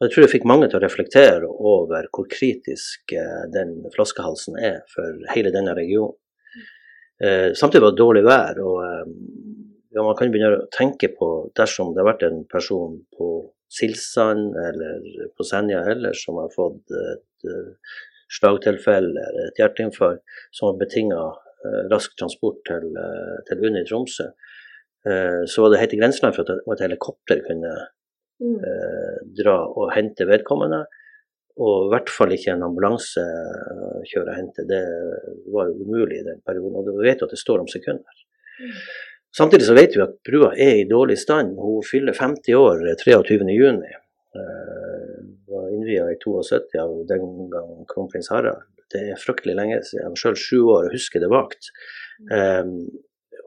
Og 0.00 0.06
jeg 0.06 0.14
tror 0.14 0.24
det 0.24 0.32
fikk 0.32 0.46
mange 0.48 0.68
til 0.70 0.78
å 0.78 0.84
reflektere 0.84 1.48
over 1.50 2.06
hvor 2.14 2.28
kritisk 2.30 3.12
eh, 3.12 3.42
den 3.52 3.74
flaskehalsen 3.92 4.56
er 4.56 4.78
for 4.88 5.18
hele 5.34 5.52
denne 5.52 5.74
regionen. 5.76 6.16
Eh, 7.20 7.50
samtidig 7.52 7.84
var 7.84 7.92
det 7.92 8.00
dårlig 8.00 8.22
vær, 8.24 8.60
og 8.64 8.78
eh, 8.86 9.10
ja, 9.92 10.04
man 10.06 10.16
kan 10.16 10.32
begynne 10.32 10.62
å 10.62 10.68
tenke 10.72 11.10
på 11.12 11.28
dersom 11.58 11.92
det 11.92 12.00
har 12.00 12.12
vært 12.14 12.24
en 12.30 12.44
person 12.48 12.96
på 13.12 13.28
Silsand 13.70 14.56
eller 14.58 15.28
på 15.38 15.46
Senja 15.46 15.84
ellers 15.92 16.24
som 16.26 16.40
har 16.40 16.50
fått 16.54 16.90
et 16.90 17.46
uh, 17.46 17.94
slagtilfelle 18.38 19.22
eller 19.28 19.46
et 19.48 19.60
hjerteinfarkt 19.62 20.42
som 20.56 20.70
har 20.70 20.80
betinga 20.80 21.20
uh, 21.30 21.82
rask 21.92 22.16
transport 22.18 22.58
til, 22.66 22.90
uh, 22.98 23.38
til 23.48 23.62
UNN 23.62 23.82
i 23.82 23.86
Tromsø, 23.88 24.30
så 25.00 25.62
var 25.64 25.70
det 25.72 25.78
helt 25.80 25.94
i 25.96 25.96
grenseland 25.96 26.34
for 26.36 26.44
at 26.44 26.58
et 26.74 26.82
helikopter 26.84 27.38
kunne 27.46 27.70
Mm. 28.40 28.56
dra 29.36 29.56
og 29.68 29.92
hente 29.92 30.24
vedkommende. 30.28 30.84
Og 31.60 31.86
i 31.86 31.90
hvert 31.92 32.12
fall 32.12 32.32
ikke 32.32 32.54
en 32.54 32.64
ambulanse 32.64 33.24
kjøre 34.08 34.30
og 34.30 34.36
hente. 34.38 34.64
Det 34.68 34.80
var 35.52 35.68
jo 35.68 35.84
umulig 35.84 36.20
i 36.20 36.26
den 36.28 36.40
perioden. 36.46 36.78
Og 36.78 36.86
du 36.88 36.94
vet 37.04 37.20
jo 37.20 37.28
at 37.28 37.34
det 37.34 37.40
står 37.40 37.60
om 37.60 37.68
sekunder. 37.68 38.22
Mm. 38.60 38.78
Samtidig 39.36 39.66
så 39.68 39.76
vet 39.78 39.94
vi 39.94 40.02
at 40.02 40.16
brua 40.26 40.50
er 40.58 40.80
i 40.80 40.88
dårlig 40.90 41.18
stand. 41.20 41.54
Hun 41.60 41.84
fyller 41.86 42.16
50 42.16 42.56
år 42.58 42.82
23.6. 43.04 43.84
Uh, 44.30 45.20
var 45.50 45.70
innvia 45.74 46.08
i 46.10 46.18
72 46.22 46.78
av 46.82 46.96
den 47.08 47.50
gang 47.50 47.70
kronprins 47.90 48.30
Harald. 48.30 48.66
Det 48.90 49.04
er 49.12 49.22
fryktelig 49.22 49.54
lenge 49.58 49.78
siden. 49.86 50.02
Jeg 50.02 50.12
var 50.14 50.22
sjøl 50.22 50.38
sju 50.38 50.58
år 50.64 50.88
og 50.88 50.94
husker 50.96 51.22
det 51.22 51.30
vagt. 51.30 51.70
Um, 52.30 52.74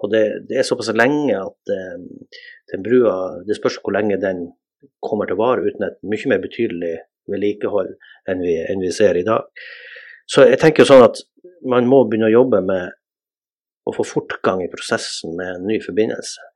og 0.03 0.11
det, 0.11 0.23
det, 0.49 0.59
er 0.59 0.67
såpass 0.67 0.91
lenge 0.95 1.35
at 1.37 1.73
um, 1.95 2.07
den 2.71 2.83
brua 2.83 3.43
Det 3.47 3.55
spørs 3.55 3.77
hvor 3.83 3.93
lenge 3.95 4.17
den 4.19 4.47
kommer 5.03 5.27
til 5.27 5.37
å 5.37 5.43
vare 5.43 5.63
uten 5.67 5.85
et 5.87 5.99
mye 6.03 6.31
mer 6.31 6.41
betydelig 6.43 6.95
vedlikehold 7.31 7.93
enn 8.31 8.41
vi, 8.43 8.57
enn 8.67 8.83
vi 8.83 8.91
ser 8.91 9.19
i 9.19 9.27
dag. 9.27 9.47
Så 10.27 10.47
jeg 10.47 10.59
tenker 10.59 10.83
jo 10.83 10.91
sånn 10.91 11.05
at 11.05 11.21
man 11.69 11.87
må 11.87 12.03
begynne 12.07 12.31
å 12.31 12.37
jobbe 12.37 12.59
med 12.65 12.95
å 13.85 13.93
få 13.95 14.05
fortgang 14.07 14.63
i 14.63 14.69
prosessen 14.71 15.35
med 15.37 15.55
en 15.57 15.67
ny 15.67 15.79
forbindelse. 15.83 16.49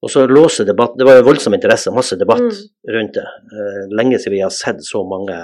Og 0.00 0.08
så 0.08 0.22
låse 0.26 0.64
debatt, 0.64 0.94
Det 0.96 1.04
var 1.04 1.18
jo 1.18 1.26
voldsom 1.28 1.54
interesse, 1.54 1.92
masse 1.92 2.16
debatt 2.16 2.40
Mm. 2.40 2.68
rundt 2.88 3.14
det. 3.14 3.26
Eh, 3.52 3.82
lenge 3.90 4.18
siden 4.18 4.32
vi 4.32 4.40
har 4.40 4.50
sett 4.50 4.80
så 4.80 5.02
mange 5.04 5.36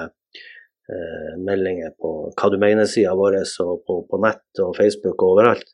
eh, 0.89 1.37
meldinger 1.37 1.91
på 2.01 2.33
hva 2.33 2.51
du 2.51 2.57
mener-sida 2.59 3.13
vår 3.15 3.41
og 3.61 3.83
på, 3.87 4.07
på 4.09 4.21
nett 4.23 4.61
og 4.63 4.77
Facebook 4.77 5.21
og 5.23 5.37
overalt. 5.37 5.67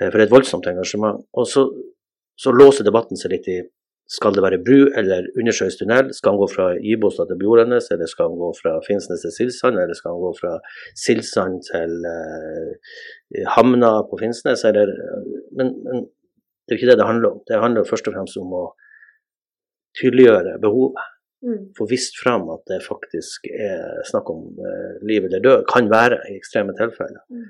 Eh, 0.00 0.10
for 0.10 0.18
det 0.18 0.20
er 0.20 0.28
et 0.28 0.36
voldsomt 0.36 0.66
engasjement. 0.66 1.24
Og 1.34 1.46
så, 1.48 1.64
så 2.38 2.52
låser 2.52 2.84
debatten 2.84 3.16
seg 3.16 3.32
litt 3.32 3.48
i 3.48 3.62
skal 4.10 4.34
det 4.36 4.42
være 4.44 4.60
bru 4.60 4.90
eller 5.00 5.30
undersjøisk 5.40 5.80
tunnel? 5.80 6.10
Skal 6.12 6.34
han 6.34 6.40
gå 6.42 6.48
fra 6.52 6.66
Ibostad 6.92 7.30
til 7.30 7.38
Bjordenes, 7.40 7.88
eller 7.94 8.10
skal 8.10 8.28
han 8.28 8.40
gå 8.40 8.50
fra 8.58 8.74
Finnsnes 8.84 9.24
til 9.24 9.32
Silsand, 9.32 9.80
eller 9.80 9.96
skal 9.96 10.12
han 10.12 10.24
gå 10.26 10.32
fra 10.40 10.52
Silsand 11.04 11.62
til 11.70 12.04
eh, 12.10 13.48
Hamna 13.56 13.94
på 14.10 14.20
Finnsnes? 14.20 14.66
Eller, 14.68 14.92
men, 15.56 15.72
men 15.86 16.04
det 16.04 16.74
er 16.74 16.76
jo 16.76 16.82
ikke 16.82 16.92
det 16.92 17.00
det 17.00 17.08
handler 17.08 17.32
om. 17.32 17.40
Det 17.48 17.64
handler 17.64 17.88
først 17.88 18.12
og 18.12 18.16
fremst 18.18 18.40
om 18.40 18.52
å 18.60 18.64
tydeliggjøre 20.00 20.58
behovet. 20.60 21.10
Mm. 21.44 21.58
Få 21.76 21.88
vist 21.88 22.16
fram 22.20 22.46
at 22.52 22.62
det 22.70 22.80
faktisk 22.84 23.48
er 23.52 24.04
snakk 24.08 24.30
om 24.32 24.46
eh, 24.60 24.94
liv 25.04 25.26
eller 25.28 25.44
død. 25.44 25.66
Kan 25.72 25.90
være 25.92 26.22
i 26.30 26.38
ekstreme 26.38 26.76
tilfeller. 26.76 27.24
Mm. 27.32 27.44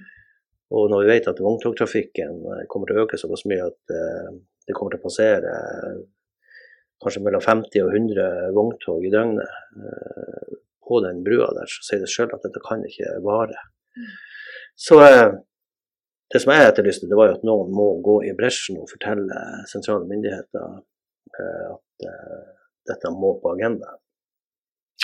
Og 0.75 0.91
når 0.91 1.05
vi 1.05 1.13
vet 1.13 1.31
at 1.31 1.43
vogntogtrafikken 1.43 2.43
eh, 2.55 2.67
kommer 2.71 2.91
til 2.91 2.99
å 2.99 3.07
øke 3.07 3.19
såpass 3.21 3.47
mye 3.51 3.69
at 3.71 3.95
eh, 3.95 4.35
det 4.67 4.75
kommer 4.75 4.95
til 4.95 5.03
å 5.03 5.07
passere 5.07 5.55
kanskje 7.03 7.25
mellom 7.25 7.43
50 7.45 7.85
og 7.85 7.97
100 7.97 8.53
vogntog 8.57 9.07
i 9.07 9.13
døgnet 9.13 9.49
eh, 9.49 10.55
på 10.89 11.01
den 11.05 11.25
brua 11.25 11.49
der, 11.57 11.71
så 11.71 11.87
sier 11.87 12.05
det 12.05 12.13
sjøl 12.13 12.33
at 12.35 12.45
dette 12.45 12.63
kan 12.65 12.85
ikke 12.87 13.17
vare. 13.25 13.59
Så 14.77 15.01
eh, 15.05 15.33
det 16.33 16.43
som 16.43 16.53
jeg 16.53 16.69
etterlyste, 16.69 17.09
det 17.11 17.19
var 17.19 17.31
jo 17.31 17.37
at 17.39 17.47
noen 17.47 17.73
må 17.75 17.89
gå 18.05 18.19
i 18.29 18.35
bresjen 18.37 18.81
og 18.83 18.91
fortelle 18.91 19.43
sentrale 19.71 20.09
myndigheter 20.11 20.79
eh, 21.41 21.67
at 21.73 22.09
dette 22.91 23.13
må 23.15 23.37
på 23.41 23.55
agendaen. 23.55 24.01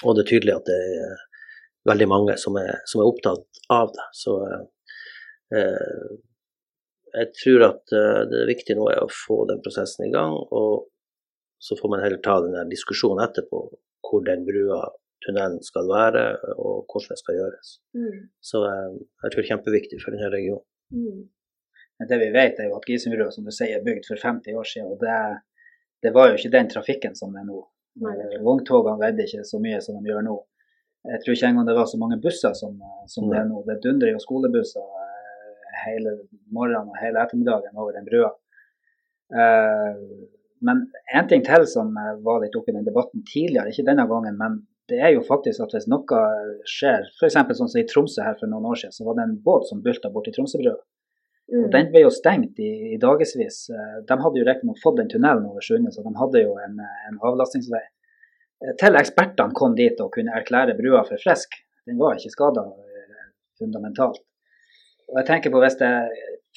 Og 0.04 0.16
det 0.16 0.24
er 0.24 0.30
tydelig 0.32 0.56
at 0.56 0.66
det 0.68 0.78
er 1.04 1.14
veldig 1.88 2.08
mange 2.10 2.36
som 2.40 2.56
er, 2.60 2.80
som 2.88 3.02
er 3.02 3.08
opptatt 3.08 3.62
av 3.72 3.92
det. 3.94 4.06
Så 4.16 4.36
eh, 5.54 6.10
jeg 7.10 7.30
tror 7.40 7.66
at 7.66 7.92
det 8.30 8.44
viktige 8.46 8.78
nå 8.78 8.84
er 8.92 9.00
å 9.02 9.10
få 9.10 9.42
den 9.50 9.62
prosessen 9.64 10.06
i 10.06 10.12
gang. 10.14 10.36
Og 10.54 10.86
så 11.60 11.76
får 11.76 11.92
man 11.92 12.02
heller 12.04 12.20
ta 12.24 12.38
den 12.40 12.56
der 12.56 12.68
diskusjonen 12.70 13.24
etterpå, 13.26 13.60
hvor 14.08 14.24
den 14.26 14.46
brua, 14.48 14.80
tunnelen 15.20 15.58
skal 15.60 15.88
være, 15.90 16.22
og 16.56 16.86
hvordan 16.88 17.12
det 17.12 17.20
skal 17.20 17.36
gjøres. 17.36 17.72
Mm. 17.92 18.20
Så 18.50 18.62
eh, 18.64 18.94
jeg 18.96 19.32
tror 19.32 19.42
det 19.42 19.44
er 19.44 19.50
kjempeviktig 19.50 19.98
for 20.00 20.16
denne 20.16 20.30
regionen. 20.32 20.64
Mm. 20.96 21.26
Men 22.00 22.08
det 22.08 22.18
vi 22.22 22.30
vet, 22.32 22.56
er 22.56 22.70
jo 22.70 22.78
at 22.78 22.88
Gisenbrua 22.88 23.28
som 23.34 23.44
du 23.44 23.52
sier, 23.52 23.76
er 23.76 23.84
bygd 23.84 24.08
for 24.08 24.22
50 24.22 24.56
år 24.56 24.70
siden. 24.70 24.94
og 24.94 25.02
det, 25.04 25.18
det 26.00 26.14
var 26.16 26.30
jo 26.30 26.38
ikke 26.40 26.54
den 26.56 26.72
trafikken 26.72 27.18
som 27.18 27.36
er 27.36 27.44
nå. 27.44 27.60
Eh, 28.00 28.38
Vogntogene 28.46 28.96
veide 29.02 29.28
ikke 29.28 29.44
så 29.44 29.60
mye 29.60 29.82
som 29.84 30.00
de 30.00 30.08
gjør 30.08 30.24
nå. 30.24 30.38
Jeg 31.10 31.20
tror 31.20 31.36
ikke 31.36 31.52
engang 31.52 31.68
det 31.68 31.76
var 31.76 31.88
så 31.88 32.00
mange 32.00 32.20
busser 32.24 32.56
som, 32.56 32.80
som 33.08 33.26
mm. 33.26 33.30
det 33.30 33.38
er 33.42 33.48
nå. 33.52 33.62
Det 33.68 33.78
dundrer 33.84 34.14
jo 34.14 34.24
skolebusser 34.24 35.04
eh, 35.04 35.78
hele 35.84 36.16
morgenen 36.48 36.88
og 36.92 37.00
hele 37.04 37.20
ettermiddagen 37.20 37.76
over 37.76 37.96
den 37.96 38.08
brua. 38.08 38.32
Eh, 39.36 40.00
men 40.66 40.84
en 41.16 41.28
ting 41.30 41.42
til 41.46 41.66
som 41.70 41.94
eh, 41.96 42.16
var 42.24 42.42
litt 42.42 42.56
oppe 42.58 42.72
i 42.72 42.76
den 42.76 42.86
debatten 42.88 43.24
tidligere, 43.28 43.72
ikke 43.72 43.86
denne 43.88 44.06
gangen, 44.10 44.38
men 44.40 44.60
det 44.90 44.98
er 45.00 45.14
jo 45.14 45.22
faktisk 45.26 45.62
at 45.64 45.74
hvis 45.76 45.86
noe 45.90 46.22
skjer, 46.68 47.06
f.eks. 47.18 47.36
sånn 47.36 47.70
som 47.70 47.78
i 47.78 47.86
Tromsø 47.86 48.24
her 48.26 48.38
for 48.40 48.50
noen 48.50 48.66
år 48.72 48.80
siden, 48.80 48.96
så 48.96 49.06
var 49.06 49.18
det 49.18 49.26
en 49.26 49.36
båt 49.44 49.68
som 49.68 49.82
bulta 49.84 50.10
borti 50.12 50.34
Tromsøbrua. 50.34 50.80
Mm. 51.50 51.62
Og 51.62 51.70
Den 51.74 51.90
ble 51.92 52.02
jo 52.04 52.10
stengt 52.14 52.58
i, 52.62 52.70
i 52.94 52.98
dagevis. 53.02 53.60
De 54.06 54.18
hadde 54.24 54.38
jo 54.38 54.46
riktignok 54.46 54.78
fått 54.82 54.98
den 55.00 55.10
tunnelen 55.10 55.46
over 55.46 55.64
sundet, 55.66 55.94
så 55.94 56.02
de 56.06 56.12
hadde 56.18 56.42
jo 56.42 56.56
en, 56.62 56.76
en 56.82 57.22
avlastningsvei. 57.30 57.82
Eh, 58.66 58.74
Til 58.82 58.98
ekspertene 58.98 59.56
kom 59.56 59.78
dit 59.78 60.02
og 60.02 60.12
kunne 60.16 60.34
erklære 60.38 60.76
brua 60.78 61.04
for 61.06 61.22
frisk. 61.22 61.54
Den 61.86 61.98
var 61.98 62.18
ikke 62.18 62.34
skada 62.34 62.66
fundamentalt. 63.60 64.20
Og 65.10 65.18
jeg 65.20 65.28
tenker 65.28 65.52
på 65.52 65.62
hvis 65.62 65.78
det 65.80 65.90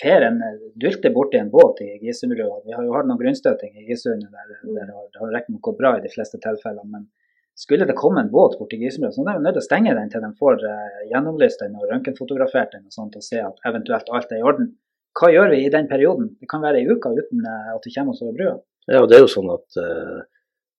ferien 0.02 0.40
dulte 0.80 1.12
borti 1.14 1.38
en 1.38 1.52
båt 1.54 1.82
i 1.86 1.90
Gisundbrua 2.02 2.62
Vi 2.66 2.74
har 2.74 2.86
jo 2.86 2.94
hatt 2.96 3.10
noen 3.10 3.20
grunnstøting 3.20 3.76
i 3.78 3.86
Gisund, 3.90 4.24
der, 4.24 4.56
der 4.64 4.88
har 4.90 5.10
det 5.12 5.22
har 5.22 5.36
riktignok 5.36 5.62
gått 5.70 5.82
bra 5.82 5.98
i 5.98 6.04
de 6.06 6.12
fleste 6.14 6.40
tilfellene. 6.42 6.90
Men 6.90 7.06
skulle 7.54 7.86
det 7.90 7.98
komme 8.00 8.24
en 8.24 8.32
båt 8.34 8.58
borti 8.60 8.80
Gisundbrua, 8.82 9.14
så 9.14 9.26
er 9.26 9.38
de 9.38 9.46
nødt 9.46 9.58
til 9.60 9.64
å 9.64 9.68
stenge 9.68 9.96
den 9.98 10.14
til 10.14 10.26
de 10.26 10.32
får 10.40 10.66
uh, 10.66 11.00
gjennomlyst 11.12 11.62
den 11.62 11.78
og 11.78 11.88
røntgenfotografert 11.92 12.74
den 12.74 12.88
og 12.90 12.98
sånt, 12.98 13.18
og 13.20 13.26
se 13.26 13.42
at 13.44 13.70
eventuelt 13.70 14.10
alt 14.10 14.34
er 14.34 14.42
i 14.42 14.48
orden. 14.52 14.72
Hva 15.14 15.30
gjør 15.30 15.52
vi 15.54 15.62
i 15.62 15.74
den 15.74 15.90
perioden? 15.90 16.32
Det 16.42 16.50
kan 16.50 16.64
være 16.64 16.82
ei 16.82 16.88
uke 16.90 17.12
uten 17.14 17.44
eh, 17.46 17.74
at 17.76 17.84
vi 17.86 17.92
kommer 17.94 18.16
oss 18.16 18.24
over 18.26 18.34
brua. 18.34 18.54
Ja, 18.90 19.04
og 19.04 19.12
det 19.12 19.20
er 19.20 19.22
jo 19.22 19.30
sånn 19.30 19.52
at 19.54 19.78
uh, 19.78 20.24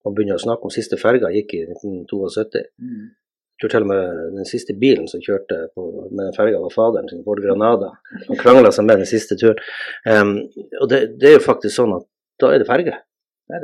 man 0.04 0.16
begynner 0.16 0.40
å 0.40 0.42
snakke 0.42 0.66
om 0.66 0.72
siste 0.74 0.98
ferga 1.00 1.30
gikk 1.32 1.54
i 1.54 1.60
1972. 1.68 2.64
Mm. 2.82 3.12
Jeg 3.54 3.62
tror 3.62 3.70
til 3.70 3.84
og 3.84 3.90
med 3.92 4.22
den 4.34 4.46
siste 4.48 4.74
bilen 4.74 5.04
som 5.06 5.20
kjørte 5.22 5.56
på, 5.78 5.84
med 6.10 6.32
ferga, 6.34 6.58
var 6.58 6.72
faderen 6.74 7.06
sin, 7.06 7.20
Bård 7.22 7.38
Granada. 7.44 7.92
Han 8.26 8.38
krangla 8.40 8.72
seg 8.74 8.88
med 8.88 8.98
den 9.04 9.06
siste 9.06 9.36
turen. 9.38 9.60
Um, 10.10 10.32
og 10.82 10.88
det, 10.90 11.04
det 11.20 11.28
er 11.28 11.36
jo 11.36 11.44
faktisk 11.44 11.76
sånn 11.76 11.94
at 11.94 12.08
da 12.42 12.50
er 12.50 12.64
det 12.64 12.66
ferge. 12.66 12.96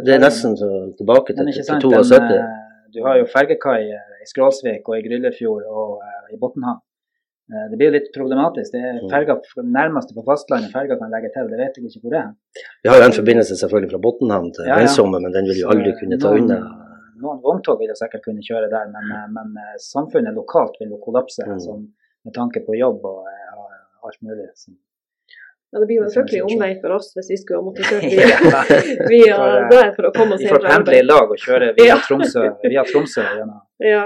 Det 0.05 0.13
er 0.15 0.23
nesten 0.23 0.55
så 0.61 0.69
tilbake 0.95 1.35
til, 1.35 1.51
til 1.57 1.83
72. 1.83 2.13
eh, 2.37 2.85
du 2.95 3.01
har 3.03 3.19
jo 3.19 3.27
fergekai 3.33 3.81
eh, 3.89 4.21
i 4.23 4.29
Skrålsvik 4.31 4.87
og 4.87 4.95
i 5.01 5.03
Gryllefjord 5.09 5.67
og 5.67 5.97
uh, 6.05 6.31
i 6.31 6.39
Botnhamn. 6.39 6.79
Det 7.51 7.75
blir 7.75 7.89
jo 7.89 7.95
litt 7.97 8.13
problematisk. 8.15 8.71
Det 8.71 8.79
er 8.79 8.99
ferga 9.11 9.35
ferger 9.43 9.65
nærmeste 9.75 10.15
på 10.15 10.23
fastlandet 10.23 10.71
ferger 10.71 11.01
kan 11.01 11.11
legge 11.11 11.33
til, 11.35 11.49
det 11.51 11.59
vet 11.59 11.81
jeg 11.81 11.89
ikke 11.89 12.05
hvor 12.05 12.15
det 12.15 12.21
er. 12.21 12.29
Vi 12.85 12.93
har 12.93 13.01
jo 13.01 13.09
en 13.09 13.17
forbindelse 13.17 13.57
selvfølgelig 13.59 13.91
fra 13.91 14.01
Botnhamn 14.05 14.53
til 14.55 14.71
Ja, 14.71 14.77
ja. 14.85 15.07
Men 15.17 15.35
den 15.35 15.51
vil 15.51 15.65
jo 15.65 15.73
aldri 15.75 15.97
kunne 15.99 16.21
ta 16.23 16.31
unna. 16.39 16.61
Noen 17.21 17.41
vogntog 17.45 17.79
vil 17.81 17.89
jo 17.93 17.97
sikkert 17.99 18.23
kunne 18.25 18.43
kjøre 18.45 18.71
der, 18.73 18.87
men, 18.93 19.11
eh, 19.17 19.27
men 19.37 19.57
eh, 19.61 19.75
samfunnet 19.79 20.35
lokalt 20.35 20.77
vil 20.81 20.91
jo 20.95 21.01
kollapse 21.05 21.45
Mm. 21.47 21.59
sånn, 21.61 21.89
med 22.25 22.35
tanke 22.35 22.65
på 22.67 22.77
jobb 22.79 23.05
og 23.05 23.27
og 24.01 24.09
alt 24.09 24.23
mulig. 24.25 24.47
Så. 24.57 24.73
Ja, 25.73 25.79
det 25.79 25.87
blir 25.87 25.99
jo 26.01 26.05
en 26.07 26.11
fryktelig 26.15 26.41
sånn 26.41 26.55
omvei 26.57 26.71
for 26.81 26.91
oss 26.97 27.13
hvis 27.15 27.29
vi 27.31 27.37
skulle 27.37 27.61
ha 27.61 27.67
måttet 27.67 27.85
kjøre 27.85 28.09
via, 28.11 28.39
via 29.13 29.37
For, 29.37 29.59
eh, 29.61 29.69
der 29.71 29.93
for 29.99 30.09
å 30.09 30.13
komme 30.17 30.35
oss 30.35 30.41
Vi 30.43 30.49
får 30.51 30.65
pendle 30.65 30.97
i 30.99 31.05
lag 31.05 31.31
og 31.31 31.39
kjøre 31.39 31.69
via 31.77 31.99
Tromsø. 32.07 32.47
Via 32.65 32.83
Tromsø 32.89 33.23
gjennom. 33.23 33.61
Ja. 33.85 34.01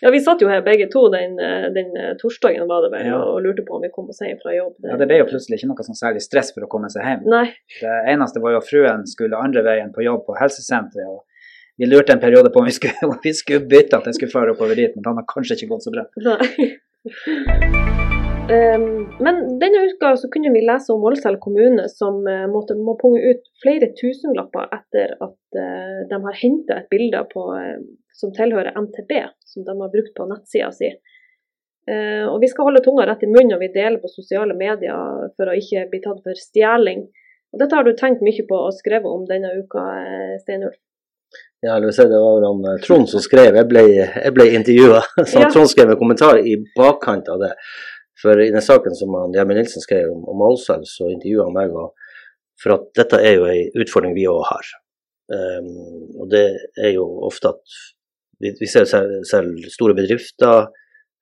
ja, 0.00 0.12
vi 0.14 0.20
satt 0.24 0.40
jo 0.40 0.48
her 0.48 0.62
begge 0.64 0.86
to 0.94 1.02
den, 1.12 1.34
eh, 1.42 1.66
den 1.74 1.90
eh, 1.98 2.14
torsdagen 2.22 2.64
var 2.70 2.86
det 2.86 2.92
vel, 2.94 3.10
Ja. 3.10 3.18
og 3.20 3.42
lurte 3.44 3.66
på 3.66 3.74
om 3.76 3.82
vi 3.84 3.90
kom 3.92 4.08
oss 4.14 4.22
hjem 4.22 4.38
fra 4.40 4.54
jobb. 4.54 4.78
Ja, 4.86 4.96
det 5.02 5.10
ble 5.10 5.18
jo 5.20 5.26
plutselig 5.28 5.58
ikke 5.60 5.68
noe 5.74 5.84
sånn 5.90 5.98
særlig 5.98 6.22
stress 6.24 6.54
for 6.54 6.64
å 6.64 6.70
komme 6.72 6.88
seg 6.94 7.02
hjem. 7.04 7.26
Nei. 7.28 7.46
Det 7.82 7.98
eneste 8.14 8.40
var 8.40 8.54
jo 8.54 8.62
at 8.62 8.70
fruen 8.70 9.04
skulle 9.10 9.36
andre 9.36 9.66
veien 9.66 9.92
på 9.92 10.06
jobb 10.06 10.24
på 10.30 10.38
helsesenteret. 10.40 11.04
og 11.10 11.26
Vi 11.76 11.86
lurte 11.86 12.12
en 12.12 12.20
periode 12.20 12.50
på 12.50 12.58
om 12.58 12.64
vi 12.64 12.72
skulle, 12.72 12.94
om 13.10 13.18
vi 13.22 13.32
skulle 13.34 13.66
bytte, 13.66 13.98
at 13.98 14.06
jeg 14.06 14.18
skulle 14.18 14.34
føre 14.34 14.54
oppover 14.54 14.78
dit, 14.78 14.94
men 14.94 15.06
den 15.06 15.18
har 15.20 15.26
kanskje 15.30 15.58
ikke 15.58 15.72
gått 15.72 15.86
så 15.86 15.94
bra. 15.94 16.06
Um, 18.54 18.86
men 19.26 19.40
denne 19.62 19.82
uka 19.90 20.12
så 20.20 20.30
kunne 20.32 20.52
vi 20.54 20.62
lese 20.64 20.94
om 20.94 21.02
Målselv 21.02 21.40
kommune 21.42 21.88
som 21.90 22.22
uh, 22.28 22.44
måtte, 22.52 22.78
må 22.78 22.94
punge 23.00 23.24
ut 23.26 23.42
flere 23.64 23.90
tusenlapper 23.98 24.70
etter 24.76 25.16
at 25.18 25.58
uh, 25.58 25.98
de 26.12 26.20
har 26.28 26.38
henta 26.44 26.78
et 26.78 26.88
bilde 26.94 27.24
på, 27.34 27.48
uh, 27.58 27.82
som 28.14 28.30
tilhører 28.36 28.78
NTB, 28.78 29.18
som 29.42 29.66
de 29.66 29.74
har 29.82 29.92
brukt 29.92 30.14
på 30.14 30.30
nettsida 30.30 30.70
si. 30.72 30.92
og 32.30 32.36
Vi 32.40 32.48
skal 32.48 32.68
holde 32.68 32.80
tunga 32.84 33.04
rett 33.08 33.24
i 33.26 33.28
munnen 33.28 33.50
når 33.52 33.60
vi 33.64 33.72
deler 33.74 33.98
på 34.00 34.08
sosiale 34.08 34.54
medier 34.56 35.26
for 35.34 35.50
å 35.50 35.56
ikke 35.58 35.88
bli 35.90 36.00
tatt 36.04 36.22
for 36.22 36.38
stjeling. 36.38 37.02
Og 37.52 37.58
Dette 37.60 37.74
har 37.74 37.84
du 37.84 37.92
tenkt 37.98 38.22
mye 38.24 38.46
på 38.46 38.60
og 38.68 38.76
skrevet 38.78 39.10
om 39.10 39.26
denne 39.26 39.50
uka, 39.58 39.82
Steinulf? 40.46 40.78
Ja, 41.64 41.78
det 41.80 41.96
var 41.96 42.34
vel 42.36 42.44
om 42.44 42.62
Trond 42.84 43.08
som 43.08 43.22
skrev, 43.24 43.56
jeg 43.56 43.68
ble, 43.70 43.82
jeg 43.96 44.32
ble 44.36 44.48
intervjua. 44.52 45.00
Så 45.30 45.44
ja. 45.46 45.50
Trond 45.52 45.70
skrev 45.72 45.94
en 45.94 46.00
kommentar 46.00 46.40
i 46.44 46.58
bakkant 46.76 47.30
av 47.32 47.40
det. 47.40 47.54
For 48.20 48.40
i 48.40 48.50
den 48.52 48.64
saken 48.64 48.96
som 48.96 49.14
Jermin 49.34 49.58
Nilsen 49.60 49.84
skrev 49.84 50.12
om, 50.12 50.22
om 50.30 50.38
Målselv, 50.40 50.84
så 50.88 51.10
intervjua 51.12 51.48
han 51.48 51.56
meg 51.56 51.74
og, 51.76 51.92
for 52.62 52.76
at 52.76 52.86
dette 52.96 53.20
er 53.20 53.38
jo 53.38 53.48
en 53.50 53.82
utfordring 53.84 54.14
vi 54.16 54.28
òg 54.30 54.40
har. 54.48 54.70
Um, 55.34 55.68
og 56.20 56.28
det 56.32 56.44
er 56.80 56.94
jo 56.94 57.04
ofte 57.26 57.54
at 57.54 57.76
vi, 58.40 58.52
vi 58.60 58.68
ser 58.68 58.88
selv, 58.88 59.22
selv, 59.28 59.56
store 59.72 59.96
bedrifter, 59.96 60.68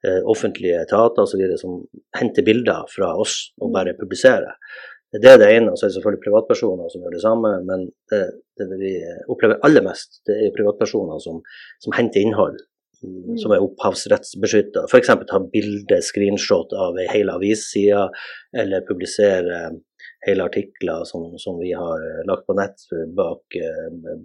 eh, 0.07 0.21
offentlige 0.27 0.81
etater 0.83 1.23
osv. 1.23 1.43
som 1.61 1.83
henter 2.19 2.47
bilder 2.47 2.89
fra 2.91 3.13
oss 3.21 3.53
og 3.61 3.69
mm. 3.71 3.75
bare 3.77 3.97
publiserer. 3.99 4.57
Det 5.13 5.29
er 5.29 5.41
det 5.41 5.49
ene, 5.53 5.73
og 5.73 5.77
så 5.77 5.85
er 5.85 5.91
det 5.91 5.97
selvfølgelig 5.99 6.25
privatpersoner 6.25 6.93
som 6.93 7.03
gjør 7.05 7.17
det 7.17 7.25
samme. 7.25 7.51
Men 7.69 7.89
det, 8.09 8.21
det, 8.57 8.69
det 8.71 8.79
vi 8.81 8.93
opplever 9.33 9.61
aller 9.67 9.85
mest, 9.85 10.23
det 10.29 10.39
er 10.41 10.55
privatpersoner 10.57 11.21
som, 11.21 11.43
som 11.85 11.97
henter 11.99 12.25
innhold 12.25 12.61
Mm. 13.03 13.37
som 13.39 13.51
er 13.51 13.63
opphavsrettsbeskytta. 13.65 14.85
F.eks. 14.87 15.11
ta 15.27 15.41
bilde, 15.53 15.99
screenshot 16.07 16.71
av 16.79 16.99
ei 17.03 17.09
hel 17.11 17.33
avisside, 17.33 18.05
eller 18.63 18.85
publisere 18.87 19.65
hele 20.27 20.47
artikler 20.47 21.03
som, 21.09 21.33
som, 21.43 21.59
vi 21.59 21.73
har 21.75 22.05
lagt 22.29 22.47
på 22.47 22.55
nett 22.55 22.87
bak, 23.17 23.59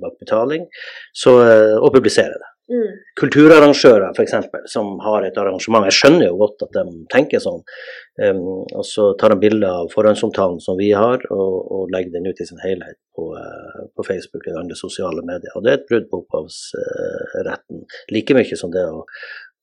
bak 0.01 0.19
betaling, 0.21 0.67
så, 1.09 1.33
og 1.79 1.89
publisere 1.95 2.37
det. 2.37 2.51
Mm. 2.67 2.99
Kulturarrangører 3.15 4.09
f.eks. 4.11 4.33
som 4.67 4.97
har 4.99 5.23
et 5.23 5.37
arrangement. 5.39 5.85
Jeg 5.87 5.95
skjønner 5.95 6.27
jo 6.27 6.39
godt 6.41 6.65
at 6.65 6.73
de 6.75 6.83
tenker 7.13 7.39
sånn. 7.43 7.61
Um, 8.19 8.41
og 8.65 8.83
så 8.87 9.11
tar 9.21 9.31
de 9.31 9.39
bilder 9.43 9.83
av 9.83 9.91
forhåndsomtalen 9.93 10.59
som 10.63 10.75
vi 10.79 10.89
har, 10.91 11.23
og, 11.31 11.55
og, 11.71 11.83
legger 11.93 12.17
den 12.17 12.27
ut 12.27 12.41
i 12.41 12.47
sin 12.49 12.59
helhet 12.63 12.97
på, 13.15 13.29
uh, 13.37 13.85
på, 13.95 14.05
Facebook 14.07 14.43
eller 14.43 14.63
andre 14.65 14.79
sosiale 14.79 15.23
medier. 15.23 15.53
Og 15.55 15.63
det 15.63 15.71
er 15.71 15.79
et 15.79 15.87
brudd 15.87 16.09
på 16.11 16.23
opphavsretten. 16.25 17.85
Like 18.11 18.35
mye 18.35 18.59
som 18.59 18.73
det 18.73 18.83
å, 18.89 19.05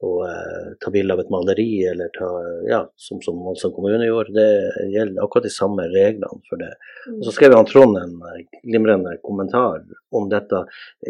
å 0.04 0.10
eh, 0.28 0.74
ta 0.82 0.92
bilde 0.94 1.14
av 1.14 1.22
et 1.22 1.30
maleri, 1.32 1.68
eller 1.90 2.10
ta, 2.14 2.28
ja, 2.68 2.80
som, 3.00 3.20
som 3.24 3.38
Målsand 3.40 3.74
kommune 3.76 4.06
gjorde. 4.06 4.34
Det 4.36 4.88
gjelder 4.92 5.24
akkurat 5.24 5.48
de 5.48 5.52
samme 5.54 5.86
reglene 5.92 6.40
for 6.50 6.60
det. 6.60 6.70
Og 7.16 7.24
Så 7.28 7.34
skrev 7.36 7.56
han 7.56 7.68
Trond 7.70 7.98
en 8.00 8.14
eh, 8.30 8.44
glimrende 8.62 9.16
kommentar 9.24 9.82
om 10.14 10.28
dette. 10.32 10.64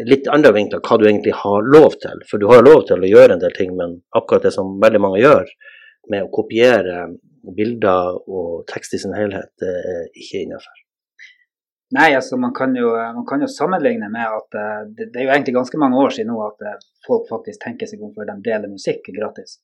Litt 0.07 0.29
andre 0.31 0.53
vinkler 0.55 0.83
hva 0.85 0.99
du 0.99 1.07
egentlig 1.09 1.35
har 1.43 1.69
lov 1.75 1.99
til. 2.03 2.23
For 2.29 2.41
du 2.41 2.47
har 2.51 2.65
lov 2.65 2.87
til 2.89 3.03
å 3.03 3.11
gjøre 3.11 3.37
en 3.37 3.43
del 3.43 3.55
ting, 3.57 3.75
men 3.77 3.99
akkurat 4.17 4.47
det 4.47 4.55
som 4.55 4.77
veldig 4.83 5.03
mange 5.03 5.21
gjør, 5.23 5.51
med 6.13 6.27
å 6.27 6.33
kopiere 6.33 7.07
bilder 7.55 8.17
og 8.25 8.65
tekst 8.71 8.97
i 8.97 9.01
sin 9.01 9.15
helhet, 9.17 9.51
det 9.61 9.75
er 9.75 10.03
ikke 10.13 10.45
innenfor. 10.45 10.84
Nei, 11.93 12.15
altså 12.15 12.37
man 12.37 12.53
kan, 12.53 12.75
jo, 12.75 12.89
man 12.97 13.25
kan 13.29 13.41
jo 13.41 13.47
sammenligne 13.47 14.09
med 14.09 14.25
at 14.25 14.57
uh, 14.57 14.81
det, 14.89 15.11
det, 15.13 15.19
er 15.19 15.27
jo 15.27 15.33
egentlig 15.35 15.53
ganske 15.53 15.77
mange 15.77 15.99
år 16.01 16.15
siden 16.15 16.31
nå 16.33 16.41
at 16.47 16.63
uh, 16.65 16.77
folk 17.05 17.27
faktisk 17.29 17.61
tenker 17.61 17.89
seg 17.89 18.01
om 18.01 18.13
før 18.15 18.25
de 18.31 18.39
deler 18.47 18.71
musikk 18.71 19.05
gratis. 19.13 19.59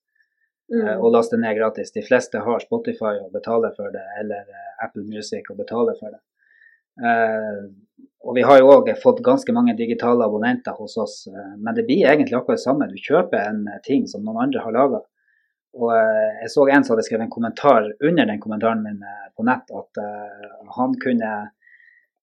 Mm. 0.69 0.83
Uh, 0.83 0.97
og 0.99 1.15
laster 1.15 1.41
ned 1.41 1.57
gratis. 1.57 1.89
De 1.95 2.03
fleste 2.05 2.43
har 2.45 2.61
Spotify 2.61 3.15
og 3.23 3.31
betaler 3.33 3.73
for 3.77 3.89
det, 3.93 4.03
eller 4.21 4.45
Apple 4.85 5.07
Music 5.07 5.49
og 5.49 5.57
betaler 5.63 5.97
for 5.99 6.13
det. 6.13 6.21
og 8.21 8.35
vi 8.35 8.41
har 8.45 8.59
jo 8.59 8.69
òg 8.69 8.89
fått 9.01 9.21
ganske 9.25 9.53
mange 9.55 9.73
digitale 9.77 10.25
abonnenter 10.25 10.75
hos 10.77 10.97
oss, 11.01 11.15
men 11.57 11.73
det 11.73 11.85
blir 11.87 12.09
egentlig 12.09 12.35
akkurat 12.37 12.59
det 12.59 12.65
samme. 12.65 12.87
Du 12.91 12.99
kjøper 12.99 13.39
en 13.39 13.63
ting 13.85 14.03
som 14.09 14.25
noen 14.25 14.41
andre 14.43 14.61
har 14.61 14.75
laga. 14.75 14.99
Og 15.79 15.93
jeg 15.95 16.51
så 16.53 16.67
en 16.67 16.83
som 16.83 16.93
hadde 16.93 17.05
skrevet 17.07 17.25
en 17.25 17.33
kommentar 17.33 17.87
under 18.09 18.29
den 18.29 18.41
kommentaren 18.43 18.83
min 18.83 18.99
på 19.37 19.47
nett, 19.47 19.71
at 19.71 20.01
han 20.77 20.97
kunne 21.01 21.31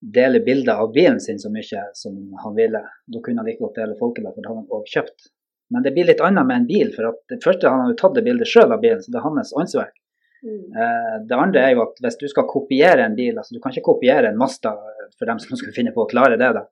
dele 0.01 0.41
bilder 0.41 0.85
av 0.85 0.93
bilen 0.95 1.21
sin 1.21 1.39
så 1.39 1.51
mye 1.51 1.89
som 1.99 2.17
han 2.43 2.55
ville. 2.55 2.83
Da 3.07 3.23
kunne 3.25 3.43
han 3.43 3.49
like 3.49 3.63
godt 3.63 3.81
dele 3.81 3.97
folkene, 3.99 4.33
for 4.33 4.43
det 4.43 4.51
hadde 4.51 4.63
han 4.63 4.79
òg 4.79 4.93
kjøpt. 4.95 5.31
Men 5.75 5.85
det 5.85 5.93
blir 5.97 6.09
litt 6.09 6.21
annet 6.25 6.47
med 6.49 6.63
en 6.63 6.69
bil, 6.69 6.93
for 6.95 7.11
at 7.11 7.19
det 7.33 7.43
første 7.45 7.69
han 7.69 7.85
har 7.85 7.93
jo 7.93 7.99
tatt 8.01 8.15
det 8.17 8.25
bildet 8.25 8.49
sjøl 8.49 8.73
av 8.73 8.81
bilen, 8.85 9.03
så 9.05 9.13
det 9.13 9.21
er 9.21 9.27
hans 9.27 9.53
åndsverk. 9.53 9.97
Mm. 10.43 10.61
Eh, 10.83 11.15
det 11.29 11.37
andre 11.37 11.65
er 11.67 11.75
jo 11.75 11.83
at 11.85 11.99
hvis 12.05 12.19
du 12.21 12.29
skal 12.31 12.47
kopiere 12.49 13.05
en 13.05 13.17
bil, 13.19 13.35
altså 13.37 13.57
du 13.57 13.61
kan 13.61 13.75
ikke 13.75 13.89
kopiere 13.91 14.31
en 14.31 14.39
Masta 14.39 14.77
for 15.19 15.27
dem 15.29 15.41
som 15.43 15.57
skulle 15.59 15.75
finne 15.77 15.93
på 15.95 16.05
å 16.05 16.11
klare 16.11 16.39
det, 16.41 16.53
da, 16.57 16.65